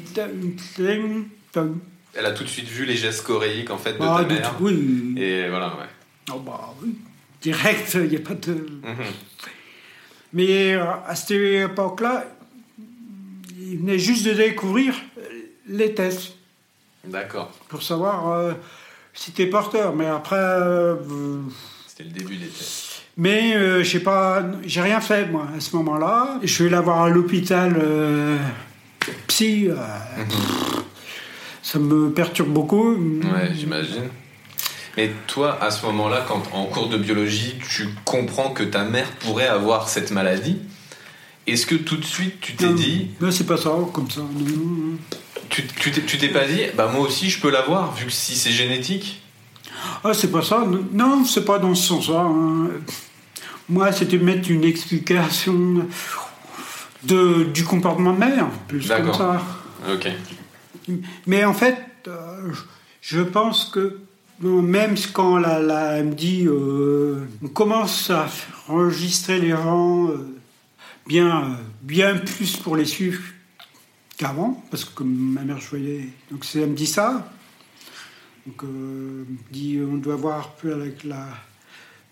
Elle 2.13 2.25
a 2.25 2.31
tout 2.31 2.43
de 2.43 2.49
suite 2.49 2.67
vu 2.67 2.85
les 2.85 2.95
gestes 2.95 3.23
choréiques 3.23 3.71
en 3.71 3.77
fait 3.77 3.93
de 3.93 3.97
Ah, 4.01 4.23
ta 4.27 4.33
mère. 4.33 4.55
tout, 4.57 4.65
oui. 4.65 5.13
Et 5.17 5.47
voilà, 5.49 5.67
ouais. 5.67 6.33
Oh, 6.33 6.39
bah 6.39 6.73
oui. 6.81 6.95
Direct, 7.41 7.93
il 7.95 8.09
n'y 8.09 8.15
a 8.17 8.19
pas 8.19 8.33
de... 8.33 8.53
Mhm. 8.53 9.05
Mais 10.33 10.73
euh, 10.73 10.83
à 11.07 11.15
cette 11.15 11.31
époque-là, 11.31 12.25
il 13.57 13.77
venait 13.79 13.99
juste 13.99 14.25
de 14.25 14.33
découvrir 14.33 14.93
euh, 15.17 15.21
les 15.67 15.93
tests 15.93 16.33
D'accord. 17.05 17.51
pour 17.69 17.83
savoir 17.83 18.31
euh, 18.31 18.53
si 19.13 19.31
t'es 19.31 19.45
porteur. 19.45 19.95
Mais 19.95 20.07
après, 20.07 20.35
euh, 20.35 20.95
C'était 21.87 22.03
le 22.03 22.09
début 22.09 22.35
des 22.35 22.47
tests. 22.47 22.84
Mais 23.17 23.55
euh, 23.55 23.83
je 23.83 23.89
sais 23.91 23.99
pas, 23.99 24.43
j'ai 24.65 24.81
rien 24.81 24.99
fait 25.01 25.25
moi 25.27 25.47
à 25.55 25.59
ce 25.59 25.75
moment-là. 25.77 26.39
Je 26.43 26.47
suis 26.51 26.63
allé 26.65 26.71
la 26.71 26.81
voir 26.81 27.03
à 27.03 27.09
l'hôpital 27.09 27.75
euh, 27.81 28.37
psy. 29.27 29.67
euh, 29.69 29.75
ça 31.63 31.79
me 31.79 32.09
perturbe 32.11 32.49
beaucoup. 32.49 32.93
Ouais, 32.95 33.51
j'imagine. 33.57 34.09
Mais 34.97 35.11
toi, 35.27 35.57
à 35.61 35.71
ce 35.71 35.85
moment-là, 35.87 36.23
quand 36.27 36.43
en 36.53 36.65
cours 36.65 36.87
de 36.89 36.97
biologie, 36.97 37.55
tu 37.69 37.89
comprends 38.05 38.51
que 38.51 38.63
ta 38.63 38.83
mère 38.85 39.09
pourrait 39.19 39.47
avoir 39.47 39.89
cette 39.89 40.11
maladie, 40.11 40.57
est-ce 41.47 41.65
que 41.65 41.75
tout 41.75 41.97
de 41.97 42.05
suite 42.05 42.39
tu 42.39 42.53
t'es 42.55 42.69
dit, 42.73 43.09
Non, 43.19 43.29
c'est 43.31 43.45
pas 43.45 43.57
ça, 43.57 43.71
comme 43.93 44.09
ça. 44.09 44.21
tu 45.49 45.63
tu 45.67 46.17
t'es 46.17 46.29
pas 46.29 46.45
dit, 46.45 46.61
bah 46.75 46.89
moi 46.93 47.01
aussi 47.05 47.29
je 47.29 47.39
peux 47.41 47.51
l'avoir, 47.51 47.93
vu 47.95 48.05
que 48.05 48.11
si 48.11 48.35
c'est 48.35 48.51
génétique? 48.51 49.21
Ah, 50.03 50.13
c'est 50.13 50.31
pas 50.31 50.41
ça. 50.41 50.63
Non, 50.65 50.85
Non, 50.93 51.25
c'est 51.25 51.43
pas 51.45 51.59
dans 51.59 51.75
ce 51.75 51.87
sens-là. 51.89 52.21
hein. 52.21 52.69
Moi, 53.69 53.91
c'était 53.91 54.17
mettre 54.17 54.49
une 54.51 54.63
explication 54.63 55.87
de, 57.03 57.43
du 57.45 57.63
comportement 57.63 58.13
de 58.13 58.19
mère, 58.19 58.47
plus 58.67 58.87
comme 58.87 59.13
ça. 59.13 59.41
Ok. 59.91 60.07
Mais 61.25 61.43
en 61.45 61.53
fait, 61.53 61.77
euh, 62.07 62.51
je 63.01 63.21
pense 63.21 63.65
que 63.65 63.99
même 64.41 64.95
quand 65.13 65.37
la, 65.37 65.59
la- 65.59 65.97
elle 65.97 66.07
me 66.07 66.13
dit 66.13 66.45
euh, 66.47 67.25
on 67.43 67.47
commence 67.47 68.09
à 68.09 68.27
enregistrer 68.67 69.39
les 69.39 69.49
gens 69.51 70.09
euh, 70.09 70.35
bien, 71.07 71.43
euh, 71.43 71.55
bien 71.81 72.15
plus 72.17 72.57
pour 72.57 72.75
les 72.75 72.85
suivre 72.85 73.21
qu'avant, 74.17 74.63
parce 74.69 74.85
que 74.85 75.03
ma 75.03 75.41
mère 75.41 75.59
je 75.59 75.69
voyais, 75.69 76.09
donc 76.31 76.45
elle 76.53 76.67
me 76.69 76.75
dit 76.75 76.85
ça. 76.87 77.31
Donc 78.45 78.57
elle 78.63 78.69
me 78.69 79.25
dit 79.51 79.79
on 79.91 79.95
doit 79.97 80.15
voir 80.17 80.51
plus 80.55 80.71
avec 80.73 81.03
la 81.03 81.27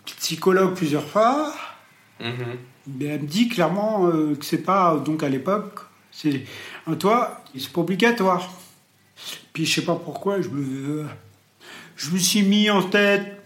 psychologue 0.06 0.74
plusieurs 0.76 1.08
fois. 1.08 1.54
Mais 2.88 3.06
elle 3.06 3.22
me 3.22 3.28
dit 3.28 3.48
clairement 3.50 4.08
euh, 4.08 4.36
que 4.36 4.46
c'est 4.46 4.64
pas, 4.64 4.98
donc 4.98 5.24
à 5.24 5.30
l'époque, 5.30 5.80
c'est 6.12 6.44
un 6.88 6.96
toi, 6.96 7.42
c'est 7.58 7.72
pas 7.72 7.82
obligatoire. 7.82 8.50
Puis 9.54 9.66
je 9.66 9.76
sais 9.76 9.86
pas 9.86 9.96
pourquoi, 9.96 10.42
je 10.42 10.50
me, 10.50 11.06
je 11.96 12.10
me 12.12 12.18
suis 12.18 12.44
mis 12.44 12.70
en 12.70 12.84
tête 12.84 13.42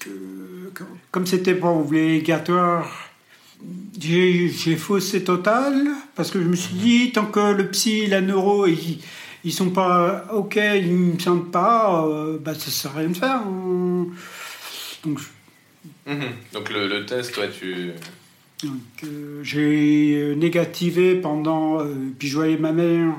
que, 0.00 0.72
comme 1.10 1.26
c'était 1.26 1.54
pas 1.54 1.70
obligatoire, 1.70 2.90
j'ai 3.98 4.76
faussé 4.76 5.24
total, 5.24 5.88
parce 6.14 6.30
que 6.30 6.40
je 6.40 6.46
me 6.46 6.56
suis 6.56 6.74
dit, 6.74 7.12
tant 7.12 7.26
que 7.26 7.52
le 7.52 7.68
psy, 7.70 8.06
la 8.06 8.20
neuro, 8.20 8.66
ils, 8.66 9.00
ils 9.44 9.52
sont 9.52 9.70
pas 9.70 10.26
ok, 10.32 10.56
ils 10.56 10.92
me 10.92 11.18
sentent 11.18 11.50
pas, 11.50 12.04
euh, 12.06 12.38
bah 12.38 12.54
ça 12.54 12.70
sert 12.70 12.92
à 12.92 13.00
rien 13.00 13.08
de 13.08 13.16
faire. 13.16 13.42
hein. 13.46 14.06
Donc 15.04 15.20
Mhm. 16.06 16.22
Donc 16.52 16.70
le, 16.70 16.88
le 16.88 17.06
test, 17.06 17.36
ouais, 17.36 17.50
tu. 17.50 17.90
Euh, 19.04 19.40
j'ai 19.42 20.34
négativé 20.36 21.16
pendant. 21.16 21.80
euh, 21.80 21.94
puis 22.18 22.28
je 22.28 22.34
voyais 22.36 22.56
ma 22.56 22.72
mère, 22.72 23.12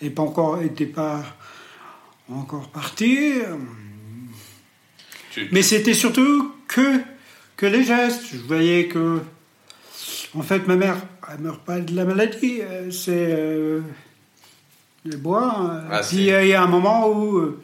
elle 0.00 0.12
pas 0.12 0.22
encore, 0.22 0.60
était 0.62 0.86
pas 0.86 1.22
encore 2.28 2.68
partie. 2.70 3.34
tu- 5.32 5.48
Mais 5.52 5.62
c'était 5.62 5.94
surtout 5.94 6.52
que, 6.68 7.00
que 7.56 7.66
les 7.66 7.84
gestes. 7.84 8.22
Je 8.32 8.38
voyais 8.38 8.88
que. 8.88 9.20
En 10.34 10.42
fait, 10.42 10.66
ma 10.66 10.76
mère, 10.76 10.96
elle 11.30 11.40
meurt 11.40 11.62
pas 11.64 11.78
de 11.80 11.94
la 11.94 12.04
maladie, 12.04 12.60
euh, 12.62 12.90
c'est. 12.90 13.10
Euh, 13.38 13.80
le 15.04 15.16
bois. 15.16 15.70
euh, 15.70 15.88
Ah, 15.90 16.00
puis 16.06 16.18
il 16.18 16.24
y 16.24 16.52
a 16.54 16.62
un 16.62 16.66
moment 16.68 17.08
où 17.08 17.54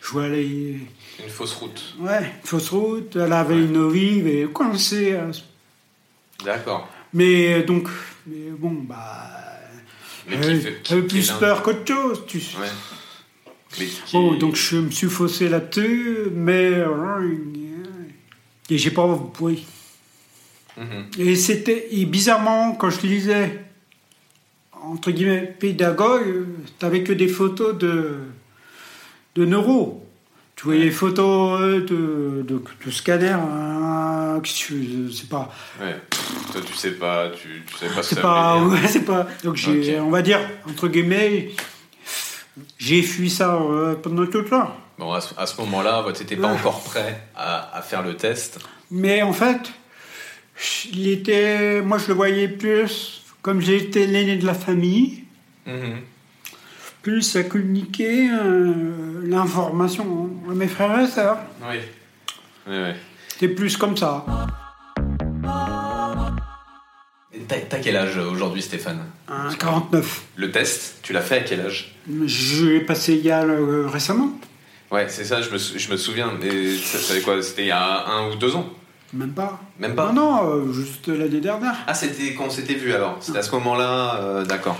je 0.00 0.08
vois 0.10 0.28
les. 0.28 0.78
Une 1.22 1.28
fausse 1.28 1.54
route. 1.54 1.94
Ouais, 1.98 2.32
fausse 2.44 2.70
route, 2.70 3.16
elle 3.16 3.32
avait 3.32 3.56
une 3.56 3.90
vive 3.90 4.26
et 4.26 4.48
ce 4.82 5.42
D'accord. 6.44 6.88
Mais 7.12 7.54
euh, 7.54 7.64
donc, 7.64 7.88
mais 8.26 8.50
bon, 8.58 8.70
bah. 8.72 9.28
Mais 10.26 10.36
euh, 10.36 10.40
qui 10.40 10.60
fait. 10.60 10.82
qui- 10.82 10.90
j'avais 10.90 11.02
qui 11.02 11.08
plus 11.08 11.30
peur 11.32 11.62
qu'autre 11.62 11.86
chose. 11.86 12.22
Tu... 12.26 12.40
sais. 12.40 12.56
Ouais. 12.58 13.86
Bon, 14.12 14.34
donc 14.34 14.56
je 14.56 14.76
me 14.76 14.90
suis 14.90 15.08
faussé 15.08 15.48
là-dessus, 15.48 16.28
mais. 16.34 16.70
euh, 16.72 17.28
Et 18.70 18.78
j'ai 18.78 18.90
pas. 18.90 19.06
Oui. 19.40 19.66
Mhm. 20.76 21.06
Et 21.18 21.36
c'était. 21.36 21.88
Et 21.92 22.04
bizarrement, 22.06 22.74
quand 22.74 22.90
je 22.90 23.06
lisais, 23.06 23.60
entre 24.72 25.10
guillemets, 25.10 25.54
pédagogue, 25.58 26.26
euh, 26.26 26.46
t'avais 26.78 27.02
que 27.02 27.12
des 27.12 27.28
photos 27.28 27.76
de. 27.76 28.18
de 29.34 29.44
neuro. 29.44 30.06
Tu 30.56 30.64
voyais 30.64 30.84
les 30.84 30.90
photos 30.90 31.60
euh, 31.60 31.80
de, 31.80 32.42
de, 32.42 32.62
de 32.86 32.90
scanner, 32.90 33.30
hein, 33.30 34.40
c'est 34.44 35.28
pas, 35.28 35.50
Ouais. 35.80 35.96
Toi, 36.52 36.60
tu 36.64 36.74
sais 36.74 36.92
pas, 36.92 37.30
tu, 37.30 37.62
tu 37.66 37.76
sais 37.76 37.86
pas 37.94 38.02
ce 38.02 38.10
que 38.10 38.14
c'est 38.14 38.14
ça 38.16 38.20
pas, 38.22 38.62
ouais, 38.62 38.86
c'est 38.86 39.04
pas. 39.04 39.26
Donc 39.44 39.56
j'ai, 39.56 39.98
on 39.98 40.10
va 40.10 40.22
dire 40.22 40.40
entre 40.68 40.88
guillemets, 40.88 41.50
j'ai 42.78 43.02
fui 43.02 43.30
ça 43.30 43.54
euh, 43.54 43.94
pendant 43.94 44.26
tout 44.26 44.38
le 44.38 44.44
temps. 44.44 44.76
Bon, 44.98 45.12
à 45.12 45.20
ce, 45.20 45.34
à 45.38 45.46
ce 45.46 45.60
moment-là, 45.62 46.04
tu 46.14 46.20
n'étais 46.22 46.36
pas 46.36 46.48
Ouais. 46.48 46.58
encore 46.58 46.82
prêt 46.84 47.22
à, 47.34 47.76
à 47.76 47.82
faire 47.82 48.02
le 48.02 48.14
test. 48.16 48.58
Mais 48.90 49.22
en 49.22 49.32
fait, 49.32 49.72
il 50.92 51.08
était, 51.08 51.80
moi 51.80 51.98
je 51.98 52.08
le 52.08 52.14
voyais 52.14 52.48
plus 52.48 53.22
comme 53.40 53.60
j'étais 53.60 54.06
l'aîné 54.06 54.36
de 54.36 54.46
la 54.46 54.54
famille, 54.54 55.24
Mhm. 55.66 56.00
Plus 57.02 57.22
ça 57.22 57.42
communiquait 57.42 58.28
euh, 58.32 59.22
l'information 59.26 60.30
à 60.50 60.54
mes 60.54 60.68
frères 60.68 60.98
et 61.00 61.06
sœurs. 61.08 61.38
Oui. 61.62 61.78
Oui, 62.68 62.76
oui. 62.76 62.92
C'était 63.28 63.48
plus 63.48 63.76
comme 63.76 63.96
ça. 63.96 64.24
T'as 67.48 67.78
quel 67.78 67.96
âge 67.96 68.16
aujourd'hui, 68.16 68.62
Stéphane? 68.62 69.00
Un 69.28 69.52
49. 69.54 70.22
Le 70.36 70.50
test, 70.50 70.96
tu 71.02 71.12
l'as 71.12 71.20
fait 71.20 71.36
à 71.38 71.40
quel 71.40 71.60
âge? 71.60 71.94
Je 72.26 72.66
l'ai 72.66 72.80
passé 72.80 73.14
il 73.14 73.24
y 73.24 73.30
a 73.30 73.42
euh, 73.42 73.86
récemment, 73.88 74.32
Ouais, 74.90 75.06
c'est 75.08 75.24
ça, 75.24 75.40
je 75.40 75.48
me, 75.50 75.56
sou- 75.56 75.78
je 75.78 75.90
me 75.90 75.96
souviens. 75.96 76.32
Mais 76.40 76.76
ça, 76.76 77.18
quoi? 77.24 77.42
C'était 77.42 77.62
il 77.62 77.68
y 77.68 77.70
a 77.70 78.06
un 78.08 78.30
ou 78.30 78.34
deux 78.36 78.54
ans? 78.54 78.68
Même 79.14 79.32
pas. 79.32 79.58
Même 79.78 79.94
pas? 79.94 80.12
Non, 80.12 80.42
non, 80.42 80.50
euh, 80.50 80.72
juste 80.72 81.08
l'année 81.08 81.40
dernière. 81.40 81.76
Ah, 81.86 81.94
c'était 81.94 82.34
quand 82.34 82.44
on 82.44 82.50
s'était 82.50 82.74
vu 82.74 82.92
alors? 82.92 83.16
C'était 83.20 83.38
à 83.38 83.42
ce 83.42 83.50
moment-là, 83.52 84.16
euh, 84.20 84.44
d'accord. 84.44 84.78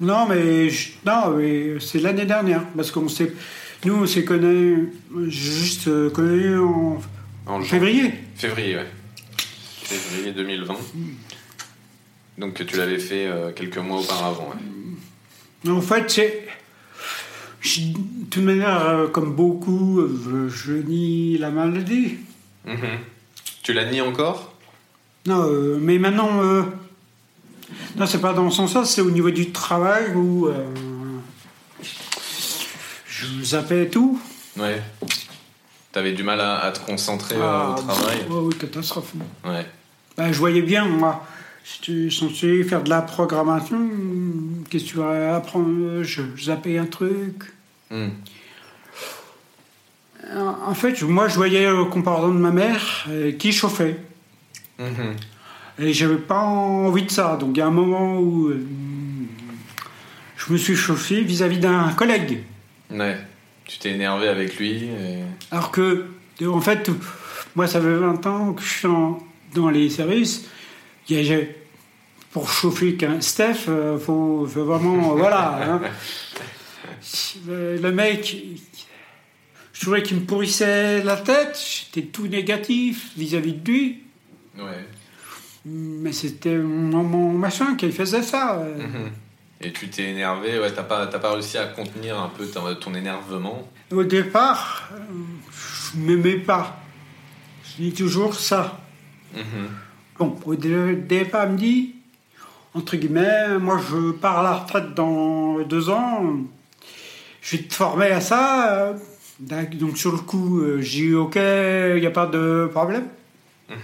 Non, 0.00 0.26
mais, 0.28 0.68
je- 0.70 0.90
non, 1.06 1.30
mais 1.36 1.78
c'est 1.80 2.00
l'année 2.00 2.26
dernière, 2.26 2.64
parce 2.76 2.90
qu'on 2.90 3.08
s'est, 3.08 3.32
nous 3.84 3.94
on 3.94 4.06
s'est 4.06 4.24
connus, 4.24 4.92
juste 5.28 5.88
euh, 5.88 6.10
connus 6.10 6.58
en 7.46 7.60
février. 7.62 8.12
Février, 8.34 8.76
ouais. 8.76 8.86
Février 9.82 10.32
2020. 10.32 10.74
Donc 12.38 12.66
tu 12.66 12.76
l'avais 12.76 12.98
fait 12.98 13.26
euh, 13.26 13.52
quelques 13.52 13.78
mois 13.78 14.00
auparavant. 14.00 14.50
ouais. 15.64 15.70
En 15.70 15.80
fait, 15.80 16.10
c'est. 16.10 16.46
De 17.78 18.26
toute 18.28 18.42
manière, 18.42 18.84
euh, 18.86 19.06
comme 19.08 19.34
beaucoup, 19.34 20.00
euh, 20.00 20.50
je 20.50 20.72
nie 20.74 21.38
la 21.38 21.50
maladie. 21.50 22.16
Mhm. 22.66 22.76
Tu 23.62 23.72
l'as 23.72 23.90
nié 23.90 24.00
encore? 24.02 24.54
Non, 25.26 25.46
mais 25.80 25.98
maintenant. 25.98 26.30
Euh, 27.74 27.98
non, 28.00 28.06
c'est 28.06 28.20
pas 28.20 28.32
dans 28.32 28.50
ce 28.50 28.56
sens-là, 28.58 28.84
c'est 28.84 29.00
au 29.00 29.10
niveau 29.10 29.30
du 29.30 29.50
travail 29.52 30.12
où. 30.14 30.46
euh, 30.48 30.64
je 33.06 33.42
zappais 33.44 33.88
tout. 33.88 34.20
Ouais. 34.56 34.82
T'avais 35.92 36.12
du 36.12 36.22
mal 36.22 36.40
à, 36.40 36.58
à 36.60 36.72
te 36.72 36.80
concentrer 36.80 37.36
euh, 37.36 37.40
Ah, 37.42 37.70
au 37.78 37.82
travail 37.82 38.18
ouais, 38.28 38.36
oui, 38.42 38.54
catastrophe. 38.58 39.12
Ouais. 39.44 39.66
Ben, 40.16 40.32
je 40.32 40.38
voyais 40.38 40.62
bien, 40.62 40.84
moi, 40.86 41.24
si 41.64 41.80
tu 41.80 42.06
es 42.06 42.10
censé 42.10 42.64
faire 42.64 42.82
de 42.82 42.90
la 42.90 43.02
programmation, 43.02 43.88
qu'est-ce 44.68 44.84
que 44.84 44.88
tu 44.90 44.96
vas 44.96 45.36
apprendre? 45.36 46.02
Je 46.02 46.22
zappais 46.42 46.78
un 46.78 46.86
truc. 46.86 47.52
Hmm. 47.90 48.08
En 50.66 50.74
fait, 50.74 51.00
moi, 51.02 51.28
je 51.28 51.34
voyais 51.36 51.68
le 51.70 51.84
comportement 51.84 52.32
de 52.32 52.38
ma 52.38 52.50
mère 52.50 53.04
euh, 53.08 53.32
qui 53.32 53.52
chauffait. 53.52 53.98
Mhm. 54.78 55.16
Et 55.78 55.92
j'avais 55.92 56.16
pas 56.16 56.38
envie 56.40 57.02
de 57.04 57.10
ça. 57.10 57.36
Donc, 57.36 57.56
il 57.56 57.58
y 57.58 57.62
a 57.62 57.66
un 57.66 57.70
moment 57.70 58.18
où 58.18 58.48
euh, 58.48 58.64
je 60.36 60.52
me 60.52 60.56
suis 60.58 60.76
chauffé 60.76 61.20
vis-à-vis 61.22 61.58
d'un 61.58 61.92
collègue. 61.92 62.44
Ouais. 62.90 63.16
Tu 63.64 63.78
t'es 63.78 63.90
énervé 63.92 64.28
avec 64.28 64.58
lui 64.58 64.84
et... 64.84 65.18
Alors 65.50 65.70
que, 65.70 66.06
en 66.46 66.60
fait, 66.60 66.90
moi, 67.56 67.66
ça 67.66 67.80
fait 67.80 67.94
20 67.96 68.26
ans 68.26 68.52
que 68.52 68.62
je 68.62 68.68
suis 68.68 68.86
en- 68.86 69.18
dans 69.54 69.70
les 69.70 69.88
services. 69.88 70.44
Il 71.08 71.20
y 71.22 71.32
a- 71.34 71.38
pour 72.30 72.50
chauffer 72.50 72.94
qu'un 72.96 73.20
Steph, 73.20 73.66
il 73.68 73.98
faut, 73.98 74.46
faut 74.46 74.64
vraiment. 74.64 75.14
voilà. 75.16 75.60
hein. 75.62 75.80
Le, 77.46 77.76
le 77.82 77.92
mec, 77.92 78.36
je 79.72 79.80
trouvais 79.80 80.02
qu'il 80.02 80.18
me 80.18 80.22
pourrissait 80.24 81.02
la 81.02 81.16
tête. 81.16 81.58
J'étais 81.58 82.06
tout 82.08 82.26
négatif 82.26 83.10
vis-à-vis 83.16 83.52
de 83.54 83.70
lui. 83.72 84.02
Ouais. 84.58 84.84
Mais 85.66 86.12
c'était 86.12 86.56
mon, 86.56 87.02
mon 87.02 87.32
machin 87.32 87.74
qui 87.76 87.90
faisait 87.90 88.22
ça. 88.22 88.58
euh. 88.58 88.76
Mhm. 88.78 89.10
Et 89.60 89.72
tu 89.72 89.88
t'es 89.88 90.10
énervé, 90.10 90.58
ouais, 90.58 90.70
t'as 90.72 90.82
pas, 90.82 91.06
pas 91.06 91.32
réussi 91.32 91.56
à 91.56 91.64
contenir 91.66 92.18
un 92.20 92.28
peu 92.28 92.46
ton, 92.46 92.74
ton 92.74 92.94
énervement? 92.94 93.66
Au 93.90 94.04
départ, 94.04 94.90
je 95.50 95.98
m'aimais 96.00 96.36
pas. 96.36 96.76
Je 97.64 97.82
dis 97.84 97.92
toujours 97.94 98.34
ça. 98.34 98.78
Mhm. 99.34 99.42
Bon, 100.18 100.36
au 100.44 100.54
dé- 100.54 100.96
départ, 100.96 101.48
me 101.48 101.56
dit, 101.56 101.94
entre 102.74 102.96
guillemets, 102.96 103.58
moi 103.58 103.80
je 103.90 104.10
pars 104.12 104.40
à 104.40 104.42
la 104.42 104.52
retraite 104.54 104.92
dans 104.94 105.60
deux 105.60 105.88
ans, 105.88 106.24
je 107.40 107.56
vais 107.56 107.62
te 107.62 107.74
former 107.74 108.10
à 108.10 108.20
ça. 108.20 108.94
Donc 109.40 109.96
sur 109.96 110.12
le 110.12 110.18
coup, 110.18 110.60
euh, 110.60 110.80
j'ai 110.82 111.06
dit, 111.08 111.14
ok, 111.14 111.36
il 111.36 112.00
n'y 112.00 112.06
a 112.06 112.10
pas 112.10 112.26
de 112.26 112.68
problème. 112.70 113.06
Mhm. 113.70 113.76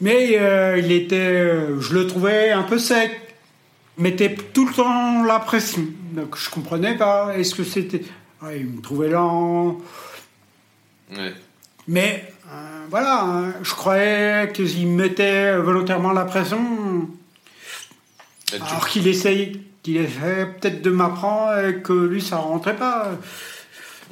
Mais 0.00 0.38
euh, 0.38 0.78
il 0.78 0.92
était, 0.92 1.16
euh, 1.16 1.80
je 1.80 1.94
le 1.94 2.06
trouvais 2.06 2.50
un 2.50 2.62
peu 2.62 2.78
sec, 2.78 3.12
mettait 3.98 4.34
tout 4.34 4.66
le 4.66 4.72
temps 4.72 5.24
la 5.24 5.38
pression. 5.40 5.84
Donc 6.12 6.38
je 6.38 6.48
comprenais 6.48 6.96
pas, 6.96 7.34
est-ce 7.36 7.54
que 7.54 7.64
c'était... 7.64 8.02
Ouais, 8.42 8.60
il 8.60 8.66
me 8.66 8.80
trouvait 8.80 9.08
lent, 9.08 9.78
Ouais. 11.12 11.34
Mais 11.88 12.32
euh, 12.46 12.86
voilà, 12.88 13.22
hein, 13.24 13.54
je 13.62 13.72
croyais 13.72 14.50
qu'il 14.54 14.86
mettait 14.86 15.56
volontairement 15.58 16.12
la 16.12 16.24
pression, 16.24 17.10
alors 18.52 18.88
qu'il 18.88 19.08
essaye, 19.08 19.60
qu'il 19.82 19.96
essayait 19.96 20.46
peut-être 20.46 20.82
de 20.82 20.90
m'apprendre 20.90 21.66
et 21.66 21.82
que 21.82 21.92
lui 21.92 22.22
ça 22.22 22.36
rentrait 22.36 22.76
pas. 22.76 23.10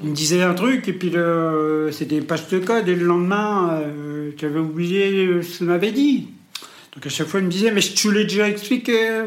Il 0.02 0.10
me 0.10 0.14
disait 0.14 0.42
un 0.42 0.54
truc 0.54 0.86
et 0.88 0.92
puis 0.92 1.10
le- 1.10 1.90
c'était 1.92 2.16
une 2.18 2.24
page 2.26 2.46
de 2.48 2.58
code 2.60 2.88
et 2.88 2.94
le 2.94 3.04
lendemain 3.04 3.80
euh, 3.82 4.30
j'avais 4.40 4.60
oublié 4.60 5.42
ce 5.42 5.58
qu'il 5.58 5.66
m'avait 5.66 5.90
dit. 5.92 6.28
Donc 6.94 7.04
à 7.06 7.08
chaque 7.08 7.26
fois 7.26 7.40
il 7.40 7.46
me 7.46 7.50
disait 7.50 7.70
mais 7.72 7.80
je 7.80 7.94
te 7.94 8.08
l'ai 8.08 8.24
déjà 8.24 8.48
expliqué. 8.48 9.22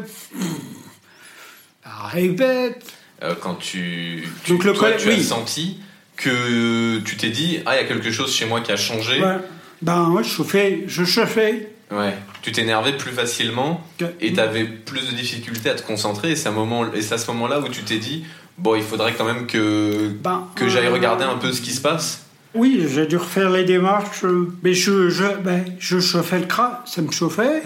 Bah, 1.84 1.90
répète. 2.12 2.84
euh, 3.22 3.34
quand 3.40 3.54
tu, 3.56 4.24
tu, 4.44 4.52
Donc 4.52 4.64
le 4.64 4.72
toi, 4.72 4.92
tu 4.92 5.08
as 5.08 5.12
oui. 5.14 5.22
senti 5.22 5.78
que 6.16 6.98
tu 7.00 7.16
t'es 7.16 7.30
dit, 7.30 7.58
ah, 7.66 7.74
il 7.74 7.82
y 7.82 7.84
a 7.84 7.88
quelque 7.88 8.10
chose 8.12 8.32
chez 8.32 8.44
moi 8.46 8.60
qui 8.60 8.70
a 8.70 8.76
changé. 8.76 9.20
Ouais. 9.20 9.38
Ben 9.80 10.10
ouais, 10.10 10.22
je 10.22 10.28
chauffais, 10.28 10.84
je 10.86 11.04
chauffais. 11.04 11.70
Ouais. 11.90 12.14
Tu 12.42 12.52
t'énervais 12.52 12.96
plus 12.96 13.10
facilement 13.10 13.84
Que- 13.98 14.04
et 14.20 14.32
t'avais 14.32 14.64
plus 14.64 15.10
de 15.10 15.16
difficultés 15.16 15.70
à 15.70 15.74
te 15.74 15.82
concentrer. 15.82 16.30
Et 16.30 16.36
c'est 16.36 16.48
un 16.48 16.52
moment, 16.52 16.92
et 16.94 17.02
c'est 17.02 17.14
à 17.14 17.18
ce 17.18 17.26
moment-là 17.32 17.60
où 17.60 17.68
tu 17.68 17.82
t'es 17.82 17.98
dit, 17.98 18.24
bon, 18.62 18.74
il 18.76 18.82
faudrait 18.82 19.12
quand 19.14 19.24
même 19.24 19.46
que 19.46 20.08
Ben, 20.22 20.46
que 20.54 20.68
j'aille 20.68 20.86
euh, 20.86 20.92
regarder 20.92 21.24
un 21.24 21.36
peu 21.36 21.52
ce 21.52 21.60
qui 21.60 21.72
se 21.72 21.80
passe. 21.80 22.24
Oui, 22.54 22.86
j'ai 22.88 23.06
dû 23.06 23.16
refaire 23.16 23.50
les 23.50 23.64
démarches, 23.64 24.24
euh, 24.24 24.52
mais 24.62 24.74
je, 24.74 25.08
je, 25.08 25.24
ben, 25.42 25.64
je 25.78 26.00
chauffais 26.00 26.38
le 26.38 26.46
crâne, 26.46 26.76
ça 26.84 27.00
me 27.02 27.10
chauffait. 27.10 27.62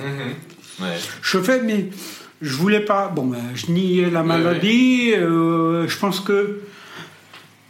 Ouais. 0.80 0.96
Je 1.22 1.28
chauffais, 1.28 1.60
mais 1.62 1.88
je 2.40 2.52
voulais 2.54 2.80
pas. 2.80 3.08
Bon, 3.08 3.24
ben, 3.26 3.38
je 3.54 3.72
niais 3.72 4.10
la 4.10 4.22
maladie. 4.22 5.12
euh, 5.16 5.88
je 5.88 5.98
pense 5.98 6.20
que 6.20 6.60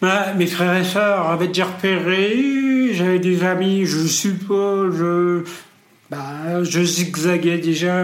ben, 0.03 0.35
mes 0.37 0.47
frères 0.47 0.77
et 0.77 0.85
sœurs 0.85 1.29
avaient 1.29 1.49
déjà 1.49 1.65
repéré. 1.67 2.91
J'avais 2.93 3.19
des 3.19 3.43
amis, 3.45 3.87
je 3.87 4.07
suppose. 4.07 4.97
Je, 4.99 5.43
ben, 6.11 6.62
je 6.65 6.83
zigzaguais 6.85 7.59
déjà. 7.59 8.03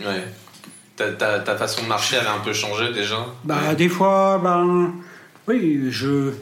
Ouais. 0.00 0.24
Ta, 0.96 1.12
ta, 1.12 1.40
ta 1.40 1.56
façon 1.56 1.82
de 1.82 1.88
marcher 1.88 2.16
avait 2.16 2.28
un 2.28 2.38
peu 2.38 2.52
changé 2.52 2.92
déjà. 2.92 3.26
Ben, 3.44 3.74
Des 3.74 3.88
fois, 3.88 4.40
ben, 4.42 4.92
oui, 5.46 5.88
je. 5.90 6.32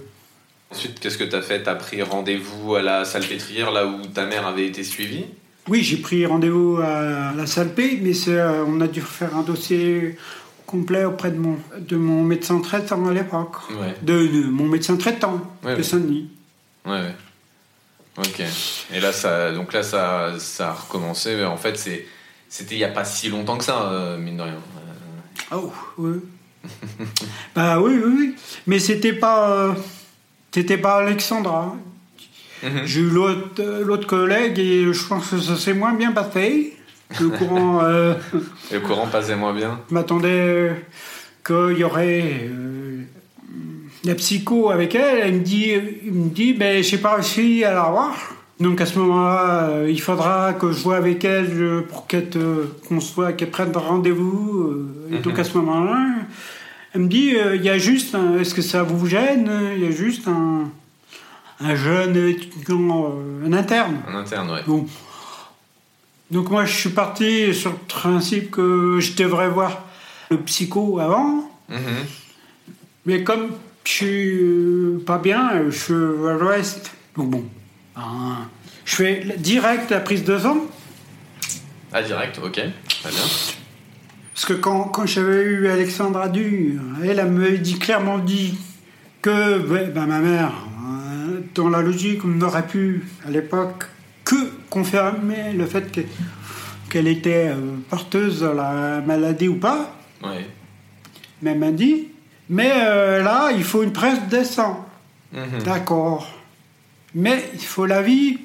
Ensuite, 0.70 0.98
qu'est-ce 1.00 1.18
que 1.18 1.24
t'as 1.24 1.42
fait? 1.42 1.62
T'as 1.62 1.74
pris 1.74 2.02
rendez-vous 2.02 2.74
à 2.76 2.82
la 2.82 3.04
salpêtrière 3.04 3.70
là 3.70 3.86
où 3.86 4.06
ta 4.06 4.26
mère 4.26 4.46
avait 4.46 4.66
été 4.66 4.82
suivie? 4.84 5.26
Oui, 5.68 5.82
j'ai 5.82 5.96
pris 5.96 6.26
rendez-vous 6.26 6.78
à 6.82 7.32
la 7.36 7.46
salle 7.46 7.70
P, 7.74 7.98
mais 8.02 8.12
euh, 8.28 8.64
on 8.66 8.80
a 8.80 8.86
dû 8.86 9.00
refaire 9.00 9.34
un 9.36 9.42
dossier 9.42 10.16
complet 10.66 11.04
auprès 11.04 11.30
de 11.30 11.38
mon, 11.38 11.58
de 11.78 11.96
mon 11.96 12.22
médecin 12.22 12.60
traitant 12.60 13.06
à 13.08 13.12
l'époque. 13.12 13.56
Ouais. 13.70 13.94
De, 14.02 14.26
de 14.26 14.44
mon 14.48 14.66
médecin 14.66 14.96
traitant 14.96 15.40
Ouais, 15.64 15.76
de. 15.76 15.82
Saint-Denis. 15.82 16.28
Ouais, 16.84 16.92
ouais. 17.00 17.14
Ok. 18.18 18.42
Et 18.92 19.00
là, 19.00 19.12
ça, 19.12 19.52
donc 19.52 19.72
là, 19.72 19.82
ça, 19.82 20.34
ça 20.38 20.68
a 20.68 20.72
recommencé. 20.72 21.34
Mais 21.36 21.44
En 21.44 21.56
fait, 21.56 21.76
c'est, 21.78 22.06
c'était 22.48 22.74
il 22.74 22.78
y 22.78 22.84
a 22.84 22.88
pas 22.88 23.04
si 23.04 23.28
longtemps 23.28 23.58
que 23.58 23.64
ça, 23.64 23.90
euh, 23.90 24.18
mine 24.18 24.36
de 24.36 24.42
rien. 24.42 24.60
Oh, 25.52 25.72
oui. 25.98 26.20
bah 27.54 27.80
oui, 27.80 27.94
oui, 28.04 28.14
oui. 28.18 28.34
Mais 28.66 28.78
c'était 28.78 29.12
pas, 29.12 29.50
euh, 29.50 29.72
c'était 30.52 30.78
pas 30.78 30.96
Alexandra. 30.96 31.76
Mhm. 32.62 32.82
J'ai 32.84 33.00
eu 33.00 33.10
l'autre, 33.10 33.60
euh, 33.60 33.84
l'autre 33.84 34.06
collègue 34.06 34.58
et 34.58 34.92
je 34.92 35.06
pense 35.06 35.28
que 35.28 35.38
ça 35.38 35.56
s'est 35.56 35.74
moins 35.74 35.94
bien 35.94 36.12
passé. 36.12 36.76
Le 37.20 37.28
courant 37.38 37.80
euh, 37.82 38.14
le 38.72 38.80
courant 38.80 39.06
passait 39.06 39.36
moins 39.36 39.52
bien. 39.52 39.80
m'attendait 39.90 40.86
qu'il 41.44 41.78
y 41.78 41.84
aurait 41.84 42.48
la 44.04 44.14
psycho 44.14 44.70
avec 44.70 44.94
elle, 44.94 45.18
elle 45.22 45.34
me 45.34 45.40
dit, 45.40 45.72
il 46.04 46.12
me 46.12 46.28
dit, 46.30 46.52
ben 46.52 46.82
j'ai 46.82 46.98
pas 46.98 47.14
réussi 47.14 47.64
à 47.64 47.72
la 47.72 47.84
revoir. 47.84 48.14
Donc 48.60 48.80
à 48.80 48.86
ce 48.86 48.98
moment-là, 49.00 49.68
euh, 49.68 49.90
il 49.90 50.00
faudra 50.00 50.52
que 50.54 50.70
je 50.70 50.80
vois 50.82 50.96
avec 50.96 51.24
elle 51.24 51.50
euh, 51.52 51.80
pour 51.82 52.06
qu'elle 52.06 52.30
te- 52.30 52.66
qu'on 52.88 52.98
qu'elle 53.32 53.50
prenne 53.50 53.72
rendez-vous. 53.76 54.60
euh, 55.10 55.14
Et 55.16 55.18
donc 55.18 55.34
Mhm. 55.34 55.40
à 55.40 55.44
ce 55.44 55.58
moment-là, 55.58 56.06
elle 56.94 57.00
me 57.02 57.08
dit, 57.08 57.34
euh, 57.36 57.56
il 57.56 57.62
y 57.62 57.68
a 57.70 57.78
juste, 57.78 58.14
un- 58.14 58.38
est-ce 58.38 58.54
que 58.54 58.62
ça 58.62 58.84
vous 58.84 59.06
gêne 59.06 59.50
Il 59.76 59.82
y 59.82 59.86
a 59.86 59.90
juste 59.90 60.28
un, 60.28 60.70
un 61.60 61.74
jeune 61.74 62.16
étudiant, 62.16 63.12
euh, 63.16 63.46
un 63.46 63.52
interne. 63.52 63.96
En 64.08 64.14
interne. 64.14 64.60
Bon. 64.68 64.86
Donc 66.30 66.50
moi, 66.50 66.64
je 66.64 66.72
suis 66.72 66.90
parti 66.90 67.52
sur 67.52 67.72
le 67.72 67.76
principe 67.88 68.50
que 68.52 68.98
je 69.00 69.14
devrais 69.14 69.48
voir 69.48 69.82
le 70.30 70.38
psycho 70.38 70.98
avant. 71.00 71.50
Mhm. 71.68 71.78
Mais 73.06 73.24
comme 73.24 73.48
je 73.84 73.90
suis 73.90 74.38
euh, 74.40 75.02
pas 75.04 75.18
bien, 75.18 75.64
je 75.70 75.76
suis 75.76 75.92
à 75.94 76.34
l'ouest. 76.38 76.92
Donc 77.16 77.30
bon, 77.30 77.44
ben, 77.96 78.48
je 78.84 78.94
fais 78.96 79.24
direct 79.38 79.90
la 79.90 80.00
prise 80.00 80.24
de 80.24 80.38
sang. 80.38 80.58
Ah, 81.92 82.02
direct, 82.02 82.38
ok. 82.42 82.52
Très 82.52 83.10
bien. 83.10 83.20
Parce 84.34 84.46
que 84.46 84.52
quand, 84.54 84.84
quand 84.84 85.06
j'avais 85.06 85.42
eu 85.44 85.68
Alexandra 85.68 86.28
Du, 86.28 86.78
elle, 87.02 87.18
elle 87.20 87.30
me 87.30 87.56
dit 87.58 87.78
clairement 87.78 88.18
dit 88.18 88.58
que 89.22 89.58
ben, 89.58 90.06
ma 90.06 90.18
mère, 90.18 90.52
euh, 90.88 91.40
dans 91.54 91.68
la 91.68 91.80
logique, 91.82 92.24
on 92.24 92.28
n'aurait 92.28 92.66
pu 92.66 93.04
à 93.26 93.30
l'époque 93.30 93.84
que 94.24 94.34
confirmer 94.70 95.52
le 95.52 95.66
fait 95.66 95.92
que- 95.92 96.00
qu'elle 96.90 97.06
était 97.08 97.48
euh, 97.48 97.76
porteuse 97.88 98.40
de 98.40 98.46
la 98.48 99.00
maladie 99.06 99.48
ou 99.48 99.56
pas. 99.60 99.94
Ouais. 100.22 100.48
Mais 101.42 101.52
elle 101.52 101.58
m'a 101.58 101.70
dit, 101.70 102.08
mais 102.48 102.72
euh, 102.74 103.22
là, 103.22 103.50
il 103.56 103.62
faut 103.62 103.82
une 103.84 103.92
presse 103.92 104.18
de 104.30 104.42
sang. 104.42 104.84
Mhm. 105.32 105.62
D'accord. 105.64 106.28
Mais 107.14 107.50
il 107.54 107.60
faut 107.60 107.86
l'avis 107.86 108.38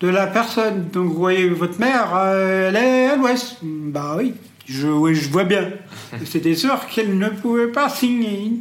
de 0.00 0.08
la 0.08 0.26
personne. 0.26 0.88
Donc 0.92 1.08
vous 1.08 1.18
voyez, 1.18 1.48
votre 1.48 1.78
mère, 1.80 2.12
euh, 2.14 2.68
elle 2.68 2.76
est 2.76 3.06
à 3.08 3.16
l'ouest. 3.16 3.58
Bah 3.62 4.14
oui, 4.18 4.34
je, 4.66 4.88
oui, 4.88 5.14
je 5.14 5.28
vois 5.30 5.44
bien. 5.44 5.70
C'était 6.24 6.54
sûr 6.54 6.86
qu'elle 6.86 7.18
ne 7.18 7.28
pouvait 7.28 7.68
pas 7.68 7.88
signer. 7.88 8.52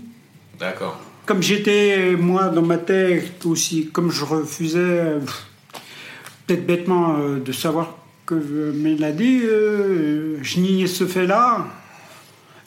D'accord. 0.60 1.00
Comme 1.26 1.42
j'étais, 1.42 2.16
moi, 2.16 2.50
dans 2.50 2.62
ma 2.62 2.78
tête 2.78 3.46
aussi, 3.46 3.90
comme 3.90 4.12
je 4.12 4.24
refusais, 4.24 4.80
euh, 4.80 5.20
peut-être 6.46 6.66
bêtement, 6.66 7.18
euh, 7.18 7.40
de 7.40 7.52
savoir 7.52 7.98
que 8.26 8.40
je 8.40 8.72
maladie, 8.78 9.42
euh, 9.44 10.38
je 10.42 10.60
niais 10.60 10.88
ce 10.88 11.06
fait-là. 11.06 11.66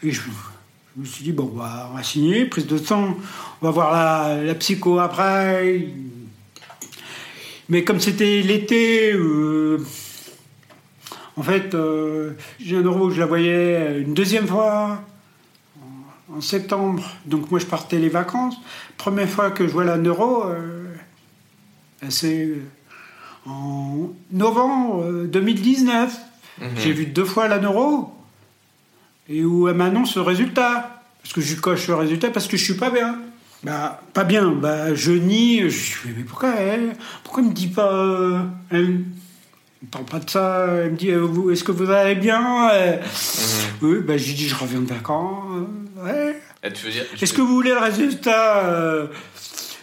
Et 0.03 0.11
je, 0.11 0.23
je 0.23 1.01
me 1.01 1.05
suis 1.05 1.23
dit, 1.23 1.33
bon, 1.33 1.53
bah, 1.57 1.89
on 1.93 1.97
va 1.97 2.03
signer, 2.03 2.47
prise 2.47 2.67
de 2.67 2.79
sang, 2.79 3.17
on 3.63 3.67
va 3.67 3.71
voir 3.71 3.93
la, 3.93 4.43
la 4.43 4.55
psycho 4.57 4.99
après. 4.99 5.87
Mais 7.69 7.85
comme 7.85 8.01
c'était 8.01 8.41
l'été, 8.43 9.13
euh, 9.13 9.79
en 11.37 11.43
fait, 11.43 11.75
euh, 11.75 12.33
j'ai 12.59 12.77
un 12.77 12.83
euro, 12.83 13.11
je 13.11 13.21
la 13.21 13.27
voyais 13.27 14.01
une 14.01 14.13
deuxième 14.13 14.47
fois 14.47 15.03
en 16.35 16.41
septembre. 16.41 17.05
Donc 17.27 17.51
moi, 17.51 17.61
je 17.61 17.67
partais 17.67 17.99
les 17.99 18.09
vacances. 18.09 18.57
Première 18.97 19.29
fois 19.29 19.51
que 19.51 19.67
je 19.67 19.73
vois 19.73 19.85
la 19.85 19.99
neuro, 19.99 20.45
euh, 20.47 20.95
ben, 22.03 22.11
c'est 22.11 22.55
en 23.47 24.11
novembre 24.33 25.05
euh, 25.05 25.27
2019. 25.27 26.17
Mhm. 26.61 26.69
J'ai 26.79 26.93
vu 26.93 27.07
deux 27.07 27.25
fois 27.25 27.47
la 27.49 27.59
neuro 27.59 28.13
et 29.29 29.45
où 29.45 29.69
elle 29.69 29.77
m'annonce 29.77 30.17
le 30.17 30.23
résultat. 30.23 31.03
Parce 31.23 31.35
que 31.35 31.41
je 31.41 31.55
coche 31.57 31.89
le 31.89 31.95
résultat 31.95 32.31
parce 32.31 32.49
que 32.49 32.57
je 32.57 32.65
suis 32.65 32.75
pas 32.75 32.91
bien. 32.91 33.19
Bah, 33.65 34.01
pas 34.15 34.25
bien. 34.25 34.51
Bah, 34.51 34.95
je 34.95 35.13
nie. 35.13 35.63
Je 35.63 35.69
suis, 35.69 36.11
mais 36.17 36.23
pourquoi 36.25 36.55
elle? 36.55 36.95
Pourquoi 37.25 37.43
elle 37.43 37.49
me 37.51 37.55
dit 37.55 37.69
pas. 37.69 37.93
euh, 37.93 38.39
elle? 38.71 39.01
Parle 39.91 40.05
pas 40.05 40.19
de 40.19 40.29
ça. 40.31 40.67
Elle 40.85 40.93
me 40.93 40.97
dit 40.97 41.11
euh, 41.11 41.51
Est-ce 41.53 41.65
que 41.65 41.73
vous 41.73 41.91
allez 41.91 42.15
bien? 42.15 42.71
Euh, 42.73 42.97
Mhm. 42.99 43.89
Oui, 43.91 43.99
bah, 44.07 44.17
j'ai 44.17 44.33
dit 44.35 44.49
Je 44.49 44.55
reviens 44.55 44.81
de 44.81 44.87
vacances. 44.87 45.67
Ouais. 45.97 46.41
Et 46.63 46.73
tu 46.73 46.87
veux 46.87 46.93
dire. 46.93 47.05
tu 47.17 47.23
Est-ce 47.25 47.33
que 47.33 47.41
vous 47.41 47.55
voulez 47.55 47.71
le 47.71 47.79
résultat 47.79 48.65
euh, 48.67 49.07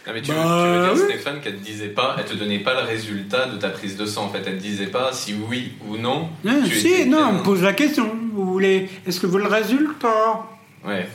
Non, 0.07 0.13
mais 0.13 0.21
tu, 0.21 0.31
Bah, 0.31 0.35
veux, 0.37 0.63
tu 0.63 0.77
veux 0.89 0.95
dire, 0.95 1.05
oui. 1.07 1.13
Stéphane, 1.13 1.41
qu'elle 1.41 1.55
te 1.57 1.63
disait 1.63 1.87
pas, 1.89 2.15
elle 2.17 2.25
te 2.25 2.33
donnait 2.35 2.59
pas 2.59 2.73
le 2.81 2.87
résultat 2.87 3.47
de 3.47 3.57
ta 3.57 3.69
prise 3.69 3.95
de 3.97 4.05
sang 4.05 4.25
en 4.25 4.29
fait. 4.29 4.41
Elle 4.45 4.57
te 4.57 4.61
disait 4.61 4.87
pas 4.87 5.11
si 5.13 5.33
oui 5.49 5.73
ou 5.87 5.97
non. 5.97 6.29
non, 6.43 6.61
tu 6.67 6.75
Si, 6.75 7.05
non, 7.07 7.27
on 7.29 7.33
me 7.33 7.43
pose 7.43 7.61
la 7.61 7.73
question. 7.73 8.13
Vous 8.33 8.45
voulez 8.51 8.89
Est-ce 9.07 9.19
que 9.19 9.27
vous 9.27 9.37
le 9.37 9.47
résultat? 9.47 10.45
Ouais. 10.85 11.07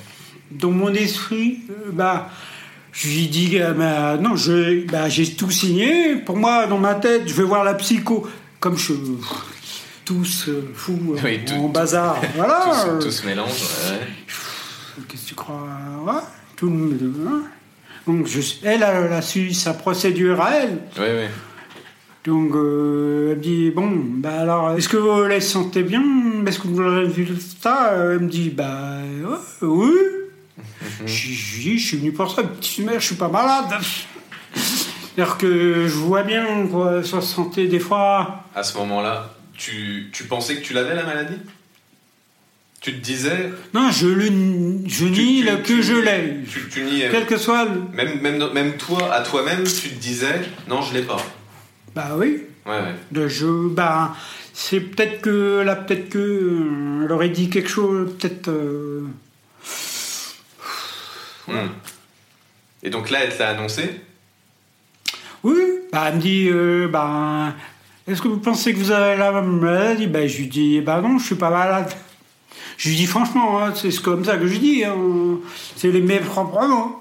Dans 0.51 0.71
mon 0.71 0.93
esprit, 0.93 1.61
euh, 1.71 1.91
bah, 1.93 2.31
je 2.93 3.09
lui 3.09 3.29
dis 3.29 3.59
euh, 3.61 3.73
bah, 3.73 4.17
non, 4.21 4.37
je, 4.37 4.85
bah, 4.87 5.09
j'ai 5.09 5.35
tout 5.35 5.51
signé. 5.51 6.17
Pour 6.17 6.37
moi, 6.37 6.67
dans 6.67 6.79
ma 6.79 6.95
tête, 6.95 7.23
je 7.27 7.35
vais 7.35 7.45
voir 7.45 7.65
la 7.65 7.75
psycho. 7.75 8.27
Comme 8.59 8.77
je 8.77 8.93
tous 10.05 10.47
euh, 10.49 10.69
fous 10.75 11.15
euh, 11.17 11.21
Oui, 11.25 11.41
tout- 11.47 11.55
en 11.55 11.63
tout- 11.67 11.69
bazar. 11.69 12.21
voilà. 12.35 12.61
tout, 12.65 12.71
euh, 12.91 13.01
se- 13.01 13.05
tout 13.07 13.11
se 13.13 13.27
mélange. 13.27 13.51
ouais. 13.51 14.07
Qu'est-ce 15.09 15.23
que 15.23 15.29
tu 15.29 15.35
crois 15.35 15.67
ouais, 16.05 16.13
Tout 16.57 16.67
le 16.67 16.73
monde. 16.73 17.15
hein? 17.29 17.43
Donc, 18.07 18.27
je, 18.27 18.41
elle, 18.65 18.83
elle 18.83 19.13
a 19.13 19.23
su 19.23 19.53
sa 19.55 19.73
procédure 19.75 20.41
à 20.41 20.57
elle. 20.57 20.79
Ouais, 20.99 21.03
ouais. 21.15 21.31
Donc, 22.25 22.55
euh, 22.55 23.31
elle 23.33 23.37
me 23.39 23.43
dit 23.43 23.71
Bon, 23.71 23.89
bah 24.17 24.41
alors, 24.41 24.73
est-ce 24.77 24.89
que 24.89 24.97
vous 24.97 25.25
les 25.27 25.41
sentez 25.41 25.83
bien? 25.85 26.03
Est-ce 26.47 26.59
que 26.59 26.67
vous 26.69 26.81
avez 26.81 27.07
vu 27.07 27.29
ça? 27.63 27.93
Elle 27.95 28.19
me 28.21 28.29
dit 28.29 28.51
Bah, 28.51 28.99
oui. 29.63 29.91
Je 31.07 31.33
je 31.33 31.61
dis 31.61 31.79
Je 31.79 31.87
suis 31.87 31.97
venu 31.99 32.13
pour 32.13 32.31
ça, 32.35 32.43
petite 32.43 32.85
mère, 32.85 33.01
je 33.01 33.07
suis 33.07 33.15
pas 33.17 33.29
malade. 33.29 33.79
C'est-à-dire 34.55 35.37
que 35.39 35.87
je 35.87 35.95
vois 35.95 36.23
bien, 36.23 36.67
quoi, 36.71 37.03
sa 37.05 37.21
santé, 37.21 37.67
des 37.67 37.81
fois. 37.81 38.45
À 38.55 38.63
ce 38.63 38.77
moment-là, 38.79 39.35
tu, 39.57 40.09
tu 40.13 40.25
pensais 40.25 40.57
que 40.57 40.61
tu 40.63 40.73
l'avais 40.73 40.95
la 40.95 41.03
maladie? 41.05 41.37
Tu 42.81 42.95
te 42.95 42.99
disais. 43.05 43.51
Non, 43.75 43.91
je, 43.91 44.07
le, 44.07 44.25
je 44.89 45.05
nie 45.05 45.45
que 45.45 45.57
tu- 45.67 45.83
je 45.83 45.93
l'ai. 45.95 46.37
Tu, 46.51 46.67
tu 46.71 46.83
niais. 46.83 47.09
Quel 47.11 47.27
que 47.27 47.37
soit 47.37 47.67
le. 47.67 47.83
Même, 47.93 48.21
même, 48.23 48.53
même 48.55 48.77
toi, 48.79 49.13
à 49.13 49.21
toi-même, 49.21 49.65
tu 49.65 49.91
te 49.91 50.01
disais 50.01 50.41
non, 50.69 50.81
je 50.81 50.95
l'ai 50.95 51.03
pas. 51.03 51.19
Bah 51.95 52.13
oui. 52.17 52.43
Ouais, 52.65 52.79
ouais. 53.15 53.29
Jeu, 53.29 53.69
bah, 53.71 54.15
c'est 54.55 54.81
peut-être 54.81 55.21
que 55.21 55.61
là, 55.61 55.77
peut-être 55.77 56.09
que 56.09 56.19
euh, 56.19 57.05
elle 57.05 57.13
aurait 57.13 57.29
dit 57.29 57.51
quelque 57.51 57.69
chose, 57.69 58.15
peut-être. 58.19 58.49
euh, 58.49 59.03
Hmm. 61.49 61.69
Et 62.83 62.91
donc 62.91 63.11
là, 63.11 63.25
elle 63.25 63.35
te 63.35 63.39
l'a 63.41 63.51
annoncé 63.51 64.01
Oui, 65.43 65.57
bah, 65.93 66.05
elle 66.09 66.17
me 66.17 66.21
dit, 66.21 66.49
euh, 66.51 66.89
bah, 66.89 67.55
est-ce 68.07 68.23
que 68.23 68.29
vous 68.29 68.39
pensez 68.39 68.73
que 68.73 68.79
vous 68.79 68.91
avez 68.91 69.17
la 69.17 69.33
même 69.33 69.59
maladie? 69.61 70.07
Bah, 70.07 70.27
je 70.27 70.37
lui 70.39 70.47
dis, 70.49 70.81
bah 70.81 71.01
non, 71.01 71.19
je 71.19 71.27
suis 71.27 71.35
pas 71.35 71.51
malade. 71.51 71.91
Je 72.77 72.89
lui 72.89 72.97
dis 72.97 73.07
franchement, 73.07 73.63
hein, 73.63 73.73
c'est 73.75 73.95
comme 74.03 74.25
ça 74.25 74.37
que 74.39 74.47
je 74.47 74.57
dis, 74.59 74.85
hein, 74.85 74.97
c'est 75.77 75.91
les 75.91 76.01
mes 76.01 76.21
propres 76.21 76.67
mots. 76.67 76.97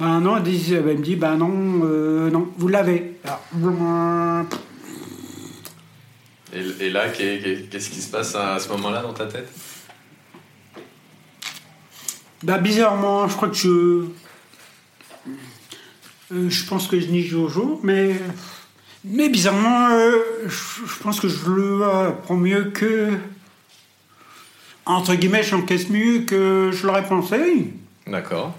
Bah 0.00 0.18
non, 0.20 0.38
elle, 0.38 0.42
dit- 0.42 0.74
elle 0.74 0.84
me 0.84 0.94
dit, 1.02 1.16
bah 1.16 1.36
non, 1.36 1.80
euh, 1.84 2.30
non, 2.30 2.48
vous 2.56 2.68
l'avez. 2.68 3.12
Et, 6.52 6.86
et 6.86 6.90
là, 6.90 7.08
qu'est- 7.10 7.40
qu'est- 7.42 7.68
qu'est-ce 7.70 7.90
qui 7.90 8.00
se 8.00 8.10
passe 8.10 8.34
à 8.34 8.58
ce 8.58 8.68
moment-là 8.70 9.02
dans 9.02 9.12
ta 9.12 9.26
tête? 9.26 9.48
Bah 12.46 12.58
bizarrement, 12.58 13.26
je 13.26 13.34
crois 13.34 13.48
que 13.48 13.56
je. 13.56 14.04
Euh, 16.32 16.48
je 16.48 16.64
pense 16.66 16.86
que 16.86 17.00
je 17.00 17.06
nie 17.06 17.24
Jojo, 17.24 17.80
mais. 17.82 18.14
Mais 19.04 19.28
bizarrement, 19.28 19.88
euh, 19.90 20.12
je, 20.46 21.02
pense 21.02 21.18
que 21.18 21.26
je 21.26 21.50
le 21.50 21.80
euh, 21.82 22.12
prends 22.12 22.36
mieux 22.36 22.66
que. 22.70 23.10
Entre 24.84 25.16
guillemets, 25.16 25.42
j'encaisse 25.42 25.88
mieux 25.88 26.20
que 26.20 26.70
je 26.72 26.86
l'aurais 26.86 27.04
pensé. 27.04 27.72
D'accord. 28.06 28.54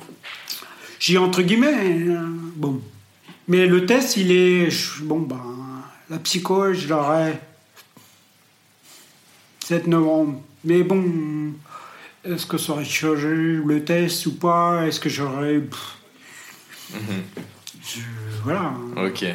J'ai 1.00 1.18
entre 1.18 1.42
guillemets. 1.42 2.10
euh, 2.10 2.26
bon. 2.58 2.82
Mais 3.48 3.68
le 3.68 3.86
test, 3.86 4.18
il 4.18 4.34
est. 4.34 4.68
bon, 5.02 5.20
ben. 5.20 5.40
La 6.10 6.20
psycho, 6.20 6.74
je 6.74 6.90
l'aurais. 6.90 7.40
7 9.64 9.88
novembre. 9.88 10.42
Mais 10.66 10.84
bon. 10.84 11.06
Est-ce 12.30 12.46
que 12.46 12.58
ça 12.58 12.74
aurait 12.74 12.86
changé 12.86 13.28
le 13.30 13.84
test 13.86 14.26
ou 14.26 14.34
pas? 14.34 14.86
Est-ce 14.88 15.00
que 15.00 15.10
j'aurais. 15.10 15.58
Mhm. 16.94 17.24
je- 17.84 18.00
voilà. 18.44 18.74
Ok. 18.98 19.26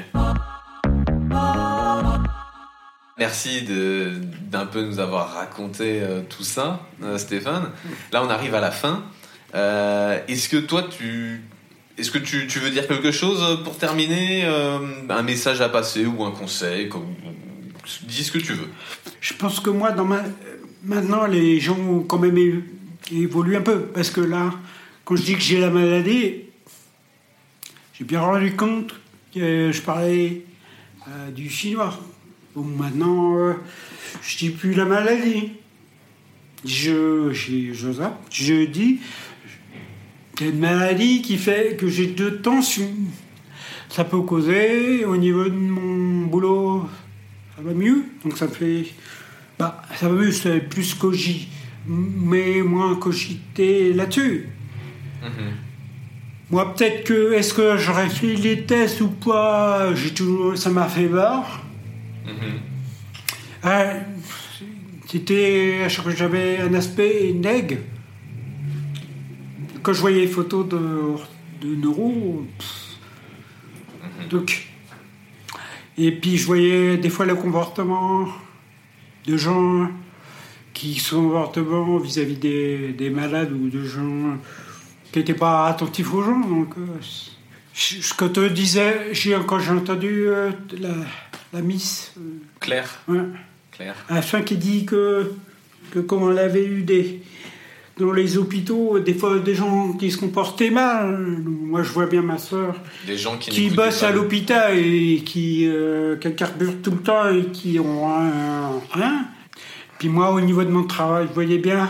Merci 3.18 3.62
de- 3.62 4.12
d'un 4.50 4.66
peu 4.66 4.82
nous 4.84 4.98
avoir 4.98 5.34
raconté 5.34 6.00
euh, 6.02 6.22
tout 6.28 6.42
ça, 6.42 6.80
euh, 7.02 7.18
Stéphane. 7.18 7.70
Là, 8.12 8.22
on 8.24 8.28
arrive 8.30 8.54
à 8.54 8.60
la 8.60 8.70
fin. 8.70 9.04
Euh, 9.54 10.18
Est-ce 10.28 10.48
que 10.48 10.56
toi, 10.56 10.82
tu, 10.90 11.42
est-ce 11.98 12.10
que 12.10 12.18
tu, 12.18 12.46
tu 12.46 12.58
veux 12.58 12.70
dire 12.70 12.88
quelque 12.88 13.12
chose 13.12 13.62
pour 13.64 13.76
terminer 13.76 14.44
euh, 14.46 14.78
Un 15.08 15.22
message 15.22 15.60
à 15.60 15.68
passer 15.68 16.04
ou 16.06 16.24
un 16.24 16.30
conseil 16.32 16.88
comme, 16.88 17.14
Dis 18.04 18.24
ce 18.24 18.32
que 18.32 18.38
tu 18.38 18.52
veux. 18.54 18.68
Je 19.20 19.34
pense 19.34 19.60
que 19.60 19.68
moi, 19.70 19.90
dans 19.92 20.04
ma... 20.04 20.22
maintenant, 20.84 21.26
les 21.26 21.60
gens 21.60 21.76
ont 21.78 22.00
quand 22.00 22.18
même 22.18 22.38
é- 23.10 23.16
évolué 23.16 23.56
un 23.56 23.62
peu. 23.62 23.80
Parce 23.86 24.10
que 24.10 24.20
là, 24.20 24.52
quand 25.04 25.16
je 25.16 25.22
dis 25.22 25.34
que 25.34 25.40
j'ai 25.40 25.60
la 25.60 25.70
maladie, 25.70 26.42
j'ai 27.94 28.04
bien 28.04 28.20
rendu 28.20 28.54
compte 28.54 28.94
que 29.34 29.70
je 29.72 29.82
parlais 29.82 30.44
euh, 31.08 31.30
du 31.30 31.48
chinois. 31.48 31.98
Bon, 32.54 32.62
maintenant, 32.62 33.36
euh, 33.38 33.54
je 34.22 34.36
dis 34.36 34.50
plus 34.50 34.74
la 34.74 34.84
maladie. 34.84 35.52
Je, 36.64 37.32
je, 37.32 37.72
je, 37.72 37.92
je 38.30 38.64
dis, 38.66 39.00
c'est 40.38 40.48
une 40.48 40.60
maladie 40.60 41.22
qui 41.22 41.36
fait 41.36 41.76
que 41.76 41.88
j'ai 41.88 42.06
de 42.06 42.30
tensions. 42.30 42.94
Ça 43.88 44.04
peut 44.04 44.20
causer, 44.22 45.04
au 45.04 45.16
niveau 45.16 45.44
de 45.44 45.50
mon 45.50 46.26
boulot, 46.26 46.88
ça 47.56 47.62
va 47.62 47.74
mieux. 47.74 48.04
Donc 48.24 48.38
ça 48.38 48.48
fait, 48.48 48.86
bah, 49.58 49.82
ça 49.96 50.08
va 50.08 50.14
mieux, 50.14 50.32
c'est 50.32 50.60
plus 50.60 50.94
cogit, 50.94 51.48
mais 51.86 52.62
moins 52.62 52.94
cogité 52.96 53.92
là-dessus. 53.92 54.48
Mhm. 55.22 55.52
Moi, 56.50 56.74
peut-être 56.74 57.04
que, 57.04 57.32
est-ce 57.32 57.54
que 57.54 57.76
j'aurais 57.78 58.08
fait 58.08 58.34
les 58.34 58.64
tests 58.64 59.00
ou 59.00 59.08
pas, 59.08 59.94
j'ai 59.94 60.12
toujours, 60.12 60.56
ça 60.56 60.70
m'a 60.70 60.86
fait 60.86 61.06
peur. 61.06 61.62
Euh, 63.64 64.00
c'était 65.06 65.82
à 65.84 65.88
chaque 65.88 66.02
fois 66.02 66.12
que 66.12 66.18
j'avais 66.18 66.58
un 66.58 66.74
aspect 66.74 67.32
nègre. 67.32 67.76
Quand 69.82 69.92
je 69.92 70.00
voyais 70.00 70.22
les 70.22 70.26
photos 70.26 70.68
de, 70.68 71.14
de 71.62 71.76
neuro, 71.76 72.44
mhm. 74.02 74.28
donc, 74.28 74.68
et 75.96 76.12
puis 76.12 76.36
je 76.36 76.46
voyais 76.46 76.96
des 76.96 77.10
fois 77.10 77.26
le 77.26 77.34
comportement 77.34 78.28
de 79.26 79.36
gens 79.36 79.88
qui 80.72 80.98
sont 80.98 81.22
comportement 81.22 81.98
vis-à-vis 81.98 82.36
des, 82.36 82.92
des, 82.92 83.10
malades 83.10 83.52
ou 83.52 83.68
de 83.68 83.84
gens 83.84 84.38
qui 85.10 85.18
n'étaient 85.18 85.34
pas 85.34 85.66
attentifs 85.66 86.12
aux 86.12 86.22
gens. 86.22 86.40
Donc, 86.40 86.74
euh, 86.78 86.86
ce 87.74 88.14
que 88.14 88.24
te 88.26 88.48
disais, 88.48 89.12
quand 89.46 89.58
j'ai 89.58 89.72
entendu 89.72 90.26
euh, 90.26 90.50
la, 90.78 90.90
la 91.52 91.62
Miss. 91.62 92.12
Euh, 92.18 92.20
Claire. 92.60 93.00
Ouais. 93.08 93.20
Claire. 93.72 93.96
À 94.08 94.16
la 94.16 94.22
fin, 94.22 94.42
qui 94.42 94.56
dit 94.56 94.84
que, 94.84 95.32
que 95.90 96.00
comme 96.00 96.22
on 96.22 96.36
avait 96.36 96.64
eu 96.64 96.82
des. 96.82 97.22
Dans 97.98 98.10
les 98.10 98.38
hôpitaux, 98.38 98.98
des 99.00 99.12
fois 99.12 99.38
des 99.38 99.54
gens 99.54 99.92
qui 99.92 100.10
se 100.10 100.16
comportaient 100.16 100.70
mal. 100.70 101.14
Moi, 101.44 101.82
je 101.82 101.92
vois 101.92 102.06
bien 102.06 102.22
ma 102.22 102.38
soeur 102.38 102.74
des 103.06 103.18
gens 103.18 103.36
qui, 103.36 103.50
qui 103.50 103.68
bossent 103.68 104.02
à 104.02 104.10
l'hôpital 104.10 104.78
et 104.78 105.22
qui, 105.22 105.68
euh, 105.68 106.16
qui 106.16 106.34
carburent 106.34 106.80
tout 106.82 106.92
le 106.92 107.02
temps 107.02 107.28
et 107.28 107.44
qui 107.52 107.78
ont 107.78 108.06
rien. 108.92 109.26
Puis 110.02 110.08
moi, 110.08 110.32
au 110.32 110.40
niveau 110.40 110.64
de 110.64 110.68
mon 110.68 110.82
travail, 110.82 111.28
je 111.28 111.32
voyais 111.32 111.58
bien 111.58 111.88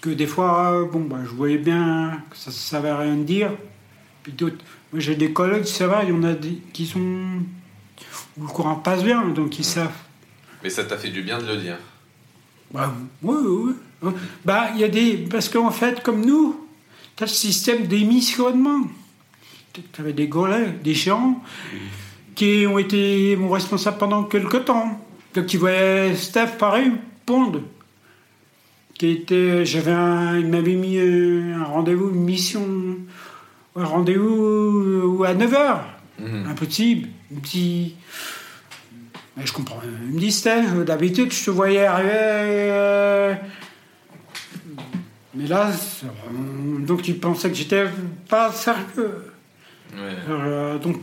que 0.00 0.08
des 0.08 0.26
fois, 0.26 0.88
bon, 0.90 1.00
bah, 1.00 1.18
je 1.22 1.28
voyais 1.28 1.58
bien 1.58 2.22
que 2.30 2.36
ça 2.38 2.48
ne 2.50 2.54
savait 2.54 2.94
rien 2.94 3.16
dire. 3.16 3.50
Puis 4.22 4.32
d'autres, 4.32 4.64
moi, 4.90 5.00
j'ai 5.00 5.16
des 5.16 5.34
collègues, 5.34 5.66
ça 5.66 5.86
va, 5.86 6.02
il 6.02 6.08
y 6.08 6.12
en 6.12 6.22
a 6.22 6.32
des, 6.32 6.62
qui 6.72 6.86
sont. 6.86 7.42
où 8.38 8.40
le 8.40 8.46
courant 8.46 8.76
passe 8.76 9.04
bien, 9.04 9.28
donc 9.28 9.58
ils 9.58 9.66
savent. 9.66 9.92
Mais 10.62 10.70
ça 10.70 10.84
t'a 10.84 10.96
fait 10.96 11.10
du 11.10 11.20
bien 11.20 11.36
de 11.36 11.46
le 11.46 11.58
dire 11.58 11.76
bah, 12.72 12.94
Oui, 13.22 13.36
oui, 13.44 13.74
oui. 14.00 14.12
Bah, 14.46 14.70
il 14.74 14.80
y 14.80 14.84
a 14.84 14.88
des. 14.88 15.18
Parce 15.30 15.50
qu'en 15.50 15.70
fait, 15.70 16.02
comme 16.02 16.24
nous, 16.24 16.58
tu 17.16 17.24
as 17.24 17.26
le 17.26 17.32
système 17.32 17.86
d'émissionnement. 17.86 18.86
Tu 19.74 19.82
avais 20.00 20.14
des 20.14 20.30
collègues, 20.30 20.80
des 20.80 20.94
gens, 20.94 21.42
qui 22.34 22.64
ont 22.66 22.78
été 22.78 23.36
mon 23.36 23.50
responsable 23.50 23.98
pendant 23.98 24.24
quelques 24.24 24.64
temps. 24.64 24.98
Donc, 25.34 25.46
tu 25.46 25.58
voyais 25.58 26.14
Steph, 26.14 26.58
pareil, 26.58 26.92
pondre. 27.26 27.60
Qui 28.94 29.08
était. 29.10 29.64
J'avais 29.64 29.92
un. 29.92 30.38
Il 30.38 30.46
m'avait 30.46 30.74
mis 30.74 30.98
un 30.98 31.64
rendez-vous, 31.64 32.10
une 32.10 32.24
mission 32.24 32.66
un 33.76 33.84
rendez-vous 33.84 35.24
à 35.26 35.34
9h. 35.34 35.80
Mhm. 36.18 36.46
Impossible. 36.50 37.08
petit. 37.40 37.96
Mais 39.36 39.46
je 39.46 39.52
comprends. 39.52 39.80
Il 40.08 40.14
me 40.14 40.20
dit, 40.20 40.30
Steph, 40.30 40.84
d'habitude, 40.84 41.32
je 41.32 41.44
te 41.44 41.50
voyais 41.50 41.86
arriver. 41.86 42.10
Euh, 42.12 43.34
mais 45.34 45.46
là, 45.46 45.72
donc 46.80 47.02
tu 47.02 47.14
pensais 47.14 47.48
que 47.48 47.54
j'étais 47.54 47.86
pas 48.28 48.52
sérieux. 48.52 49.32
Euh, 49.96 50.78
donc, 50.78 51.00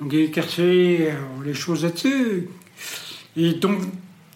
donc 0.00 0.12
il 0.12 0.20
écarté 0.20 1.10
les 1.44 1.54
choses 1.54 1.82
là-dessus. 1.82 2.48
Et 3.40 3.54
donc, 3.54 3.78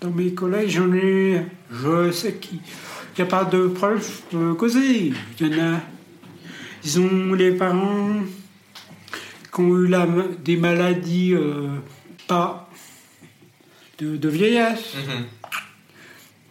dans 0.00 0.10
mes 0.10 0.32
collègues, 0.32 0.70
j'en 0.70 0.92
ai. 0.92 1.42
Je 1.70 2.10
sais 2.10 2.34
qu'il 2.34 2.58
n'y 3.18 3.22
a 3.22 3.26
pas 3.26 3.44
de 3.44 3.68
preuves 3.68 4.22
de 4.32 4.52
causer. 4.52 5.12
Il 5.40 5.46
y 5.46 5.54
en 5.54 5.62
a 5.62 5.80
ils 6.84 7.00
ont 7.00 7.32
les 7.32 7.52
parents 7.52 8.20
qui 9.52 9.60
ont 9.60 9.78
eu 9.78 9.86
la, 9.86 10.06
des 10.44 10.56
maladies 10.56 11.32
euh, 11.32 11.78
pas 12.28 12.68
de, 13.98 14.28
vieillesse. 14.28 14.94
Mhm. 14.94 15.24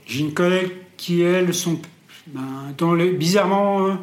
J'ai 0.08 0.20
une 0.22 0.34
collègue 0.34 0.72
qui, 0.98 1.22
elle, 1.22 1.54
sont 1.54 1.80
ben, 2.28 2.74
dans 2.78 2.96
les, 2.96 3.12
bizarrement, 3.12 3.86
euh, 3.86 3.94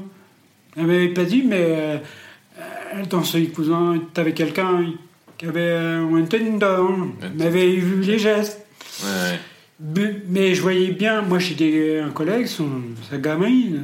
elle 0.77 0.87
m'avait 0.87 1.09
pas 1.09 1.25
dit, 1.25 1.43
mais 1.43 1.57
euh, 1.59 1.99
elle, 2.93 3.09
dans 3.09 3.25
ses 3.25 3.49
cousins, 3.49 4.01
avait 4.15 4.35
quelqu'un 4.35 4.93
qui 5.40 5.46
avait 5.46 5.72
un 5.72 6.05
antenne 6.22 6.61
m'avait 7.38 7.76
vu 7.76 8.03
les 8.03 8.18
gestes. 8.18 8.62
Mais, 10.29 10.55
je 10.55 10.61
voyais 10.61 10.90
bien, 10.90 11.22
moi 11.22 11.38
j'étais 11.38 11.98
un 11.98 12.11
collègue, 12.11 12.46
son, 12.46 12.68
sa 13.09 13.16
gamine 13.16 13.81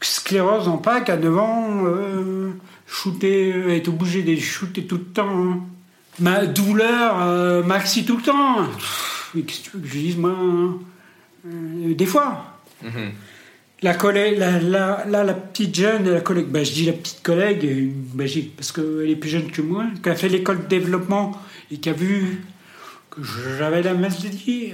sclérose 0.00 0.66
en 0.66 0.78
Pâques 0.78 1.08
à 1.08 1.16
9 1.16 1.38
ans, 1.38 1.84
euh, 1.86 2.50
shooter, 2.86 3.52
euh, 3.54 3.76
être 3.76 3.88
obligé 3.88 4.22
de 4.22 4.34
shooter 4.34 4.84
tout 4.84 4.96
le 4.96 5.04
temps. 5.04 5.28
Hein. 5.28 5.60
Ma 6.18 6.44
douleur, 6.44 7.22
euh, 7.22 7.62
maxi 7.62 8.04
tout 8.04 8.16
le 8.16 8.22
temps. 8.22 8.66
Qu'est-ce 9.34 9.60
que 9.60 9.64
tu 9.64 9.76
veux 9.76 9.82
que 9.82 9.88
je 9.88 9.98
dise, 9.98 10.16
moi 10.16 10.34
hein. 10.36 10.74
euh, 11.46 11.94
Des 11.94 12.06
fois. 12.06 12.58
Mhm. 12.82 13.12
La 13.82 13.94
collègue, 13.94 14.38
la, 14.38 15.04
la, 15.06 15.34
petite 15.34 15.74
jeune, 15.74 16.08
la 16.10 16.20
collègue, 16.20 16.46
bah, 16.46 16.64
je 16.64 16.72
dis 16.72 16.86
la 16.86 16.94
petite 16.94 17.22
collègue, 17.22 17.92
bah, 18.14 18.24
parce 18.56 18.72
qu'elle 18.72 19.10
est 19.10 19.16
plus 19.16 19.28
jeune 19.28 19.50
que 19.50 19.60
moi, 19.60 19.84
qui 20.02 20.08
a 20.08 20.14
fait 20.14 20.30
l'école 20.30 20.62
de 20.62 20.66
développement 20.68 21.38
et 21.70 21.78
qui 21.78 21.90
a 21.90 21.92
vu 21.92 22.42
que 23.10 23.20
j'avais 23.22 23.82
la 23.82 23.92
maladie. 23.92 24.72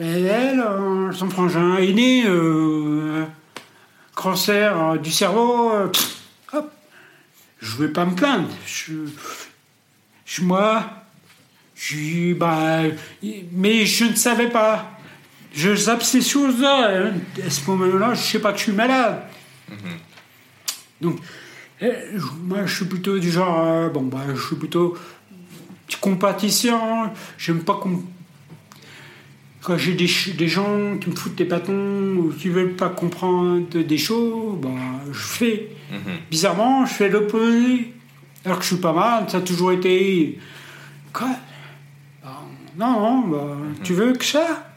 elle, 0.00 0.64
son 1.12 1.30
frangin 1.30 1.76
aîné, 1.76 2.24
cancer 4.14 4.80
euh, 4.80 4.96
du 4.96 5.10
cerveau, 5.10 5.72
euh, 5.72 5.88
hop, 6.52 6.72
je 7.60 7.76
vais 7.76 7.88
pas 7.88 8.04
me 8.04 8.14
plaindre. 8.14 8.48
Je, 8.66 8.94
je 10.24 10.42
moi, 10.42 10.84
je, 11.74 12.32
bah, 12.34 12.82
mais 13.52 13.86
je 13.86 14.04
ne 14.04 14.14
savais 14.14 14.48
pas. 14.48 14.93
Je 15.54 15.74
zappe 15.74 16.02
ces 16.02 16.20
choses-là. 16.20 16.90
Hein. 16.90 17.12
À 17.46 17.50
ce 17.50 17.70
moment-là, 17.70 18.14
je 18.14 18.20
sais 18.20 18.38
pas 18.40 18.52
que 18.52 18.58
je 18.58 18.64
suis 18.64 18.72
malade. 18.72 19.22
Mm-hmm. 19.70 21.00
Donc, 21.00 21.18
eh, 21.80 21.92
moi, 22.42 22.66
je 22.66 22.74
suis 22.74 22.84
plutôt 22.86 23.18
du 23.18 23.30
genre, 23.30 23.64
euh, 23.64 23.88
bon, 23.88 24.02
bah, 24.02 24.22
je 24.34 24.40
suis 24.40 24.56
plutôt 24.56 24.96
compatissant. 26.00 27.12
J'aime 27.38 27.60
pas 27.60 27.74
qu'on 27.74 28.02
quand 29.64 29.78
j'ai 29.78 29.94
des, 29.94 30.10
des, 30.36 30.46
gens 30.46 30.98
qui 30.98 31.08
me 31.08 31.16
foutent 31.16 31.36
des 31.36 31.44
bâtons 31.44 32.16
ou 32.18 32.32
qui 32.38 32.50
veulent 32.50 32.76
pas 32.76 32.90
comprendre 32.90 33.66
des 33.66 33.98
choses, 33.98 34.58
bah, 34.60 34.68
je 35.10 35.18
fais. 35.18 35.70
Mhm. 35.90 35.98
Bizarrement, 36.30 36.84
je 36.84 36.92
fais 36.92 37.08
l'opposé. 37.08 37.92
Alors 38.44 38.58
que 38.58 38.64
je 38.64 38.74
suis 38.74 38.76
pas 38.76 38.92
mal, 38.92 39.24
ça 39.30 39.38
a 39.38 39.40
toujours 39.40 39.72
été. 39.72 40.38
Quoi? 41.14 41.30
Bah, 42.22 42.42
Non, 42.78 43.20
bah, 43.20 43.56
mhm. 43.58 43.74
tu 43.82 43.94
veux 43.94 44.12
que 44.12 44.24
ça? 44.24 44.73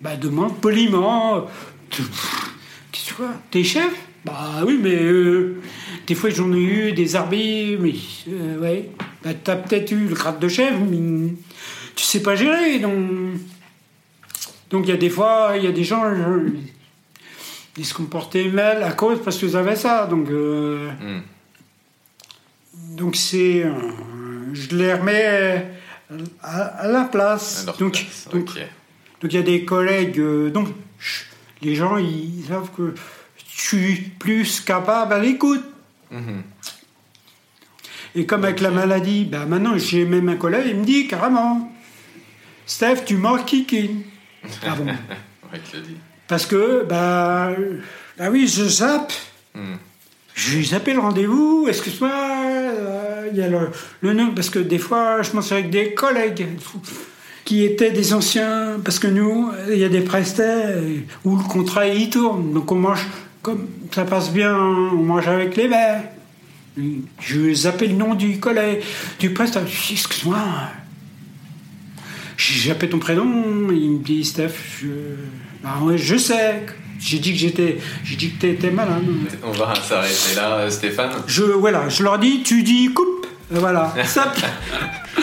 Bah, 0.00 0.16
demande 0.16 0.60
poliment. 0.60 1.46
Qu'est-ce 1.90 3.14
que 3.14 3.22
T'es 3.50 3.64
chef? 3.64 3.92
Bah 4.24 4.62
oui, 4.66 4.78
mais 4.82 4.94
euh, 4.94 5.60
des 6.06 6.14
fois 6.14 6.28
j'en 6.30 6.52
ai 6.52 6.60
eu 6.60 6.92
des 6.92 7.16
arbitres, 7.16 7.80
mais 7.80 7.94
euh, 8.28 8.58
ouais. 8.58 8.90
Bah, 9.24 9.30
t'as 9.42 9.56
peut-être 9.56 9.92
eu 9.92 10.06
le 10.06 10.14
grade 10.14 10.38
de 10.38 10.48
chef, 10.48 10.74
mais 10.90 11.32
tu 11.96 12.04
sais 12.04 12.22
pas 12.22 12.36
gérer. 12.36 12.78
Donc, 12.78 12.98
donc 14.70 14.86
il 14.86 14.90
y 14.90 14.92
a 14.92 14.96
des 14.96 15.10
fois, 15.10 15.52
il 15.56 15.64
y 15.64 15.66
a 15.66 15.72
des 15.72 15.84
gens, 15.84 16.04
ils 17.76 17.86
se 17.86 17.94
comportaient 17.94 18.48
mal 18.48 18.82
à 18.82 18.92
cause 18.92 19.20
parce 19.24 19.38
qu'ils 19.38 19.56
avaient 19.56 19.76
ça. 19.76 20.06
Donc, 20.06 20.28
euh, 20.30 20.90
hmm. 21.00 22.96
donc 22.96 23.16
c'est, 23.16 23.64
euh, 23.64 23.72
je 24.52 24.76
les 24.76 24.94
remets 24.94 25.66
à, 26.42 26.88
la 26.88 27.04
place. 27.04 27.66
donc, 27.78 28.04
donc, 28.32 28.50
donc 29.20 29.32
il 29.32 29.36
y 29.36 29.38
a 29.38 29.42
des 29.42 29.64
collègues. 29.64 30.18
Euh, 30.18 30.50
donc 30.50 30.68
les 31.62 31.74
gens, 31.74 31.96
ils 31.96 32.44
savent 32.48 32.70
que 32.76 32.94
je 33.54 33.60
suis 33.60 33.96
plus 34.18 34.60
capable 34.60 35.12
à 35.12 35.18
l'écoute. 35.18 35.64
Hmm. 36.10 36.40
Et 38.14 38.26
comme 38.26 38.44
avec 38.44 38.60
la 38.60 38.70
maladie, 38.70 39.24
ben 39.24 39.46
maintenant 39.46 39.76
j'ai 39.76 40.04
même 40.04 40.28
un 40.28 40.36
collègue, 40.36 40.66
il 40.68 40.76
me 40.76 40.84
dit 40.84 41.06
carrément, 41.06 41.70
Steph, 42.66 43.04
tu 43.04 43.16
manques 43.16 43.46
Kiki. 43.46 43.90
Ah 44.64 44.74
bon? 44.76 44.86
Parce 46.28 46.44
que, 46.44 46.84
bah, 46.84 47.52
Ah 48.18 48.30
oui, 48.30 48.46
je 48.46 48.64
zappe. 48.64 49.12
Je 50.34 50.56
lui 50.56 50.64
zappé 50.64 50.92
le 50.92 51.00
rendez-vous, 51.00 51.66
excuse-moi, 51.68 52.12
euh, 52.12 53.28
il 53.32 53.38
y 53.38 53.42
a 53.42 53.48
le, 53.48 53.70
le 54.02 54.12
nom, 54.12 54.32
parce 54.32 54.50
que 54.50 54.60
des 54.60 54.78
fois, 54.78 55.20
je 55.22 55.32
m'en 55.32 55.42
suis 55.42 55.54
avec 55.54 55.68
des 55.70 55.94
collègues 55.94 56.46
qui 57.48 57.64
étaient 57.64 57.92
des 57.92 58.12
anciens, 58.12 58.78
parce 58.84 58.98
que 58.98 59.06
nous, 59.06 59.50
il 59.70 59.78
y 59.78 59.84
a 59.84 59.88
des 59.88 60.02
prestats 60.02 60.68
où 61.24 61.34
le 61.34 61.42
contrat 61.42 61.86
il 61.86 62.10
tourne, 62.10 62.52
donc 62.52 62.70
on 62.70 62.74
mange, 62.74 63.06
comme 63.40 63.66
ça 63.90 64.04
passe 64.04 64.30
bien, 64.30 64.54
on 64.54 65.02
mange 65.02 65.26
avec 65.26 65.56
les 65.56 65.66
verres. 65.66 66.02
Je 67.18 67.54
zappé 67.54 67.86
le 67.86 67.94
nom 67.94 68.14
du 68.14 68.38
collègue, 68.38 68.82
du 69.18 69.32
prestat, 69.32 69.62
excuse-moi, 69.62 70.38
j'ai 72.36 72.68
zappé 72.68 72.90
ton 72.90 72.98
prénom, 72.98 73.72
il 73.72 73.92
me 73.92 74.04
dit, 74.04 74.26
Steph, 74.26 74.52
je, 74.82 74.88
ouais, 75.86 75.96
je 75.96 76.16
sais. 76.18 76.66
J'ai 77.00 77.18
dit 77.18 77.32
que 77.32 77.38
j'étais, 77.38 77.78
j'ai 78.04 78.16
dit 78.16 78.32
que 78.32 78.40
t'étais 78.40 78.70
malade. 78.70 79.04
On 79.42 79.52
va 79.52 79.72
s'arrêter 79.74 80.34
là, 80.36 80.68
Stéphane. 80.68 81.12
Je, 81.26 81.44
voilà, 81.44 81.88
je 81.88 82.02
leur 82.02 82.18
dis, 82.18 82.42
tu 82.42 82.62
dis 82.62 82.92
coupe, 82.92 83.17
voilà, 83.50 83.92
ça. 84.04 84.32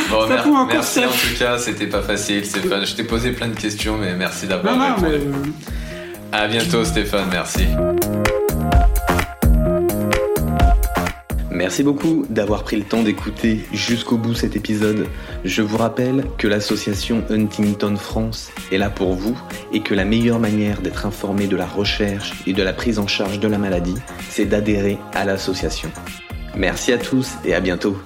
Bon, 0.10 0.28
Ça 0.28 0.36
mer- 0.36 0.68
merci 0.68 1.00
en 1.06 1.10
tout 1.10 1.38
cas, 1.40 1.58
c'était 1.58 1.88
pas 1.88 2.02
facile, 2.02 2.46
Stéphane. 2.46 2.86
Je 2.86 2.96
t'ai 2.96 3.04
posé 3.04 3.32
plein 3.32 3.48
de 3.48 3.56
questions, 3.60 3.98
mais 3.98 4.14
merci 4.16 4.48
d'avoir 4.48 4.76
Non, 4.76 4.80
non, 4.90 4.96
répondu. 4.96 5.18
mais, 5.30 5.38
euh, 5.38 6.44
À 6.44 6.48
bientôt, 6.48 6.84
Stéphane. 6.84 7.28
Merci. 7.32 7.66
Merci 11.52 11.84
beaucoup 11.84 12.26
d'avoir 12.30 12.64
pris 12.64 12.76
le 12.76 12.84
temps 12.84 13.02
d'écouter 13.02 13.66
jusqu'au 13.72 14.18
bout 14.18 14.34
cet 14.36 14.56
épisode. 14.58 15.08
Je 15.46 15.62
vous 15.62 15.78
rappelle 15.78 16.26
que 16.38 16.48
l'association 16.48 17.24
Huntington 17.30 17.96
France 17.96 18.52
est 18.74 18.78
là 18.78 18.90
pour 18.90 19.14
vous 19.14 19.40
et 19.72 19.80
que 19.80 19.94
la 19.94 20.04
meilleure 20.04 20.40
manière 20.40 20.82
d'être 20.82 21.06
informé 21.06 21.48
de 21.48 21.56
la 21.56 21.66
recherche 21.66 22.34
et 22.46 22.52
de 22.54 22.62
la 22.62 22.74
prise 22.74 23.00
en 23.00 23.08
charge 23.08 23.40
de 23.40 23.48
la 23.48 23.58
maladie, 23.58 23.96
c'est 24.30 24.46
d'adhérer 24.46 24.98
à 25.14 25.24
l'association. 25.24 25.90
Merci 26.58 26.92
à 26.92 26.98
tous 26.98 27.32
et 27.46 27.56
à 27.56 27.62
bientôt. 27.62 27.98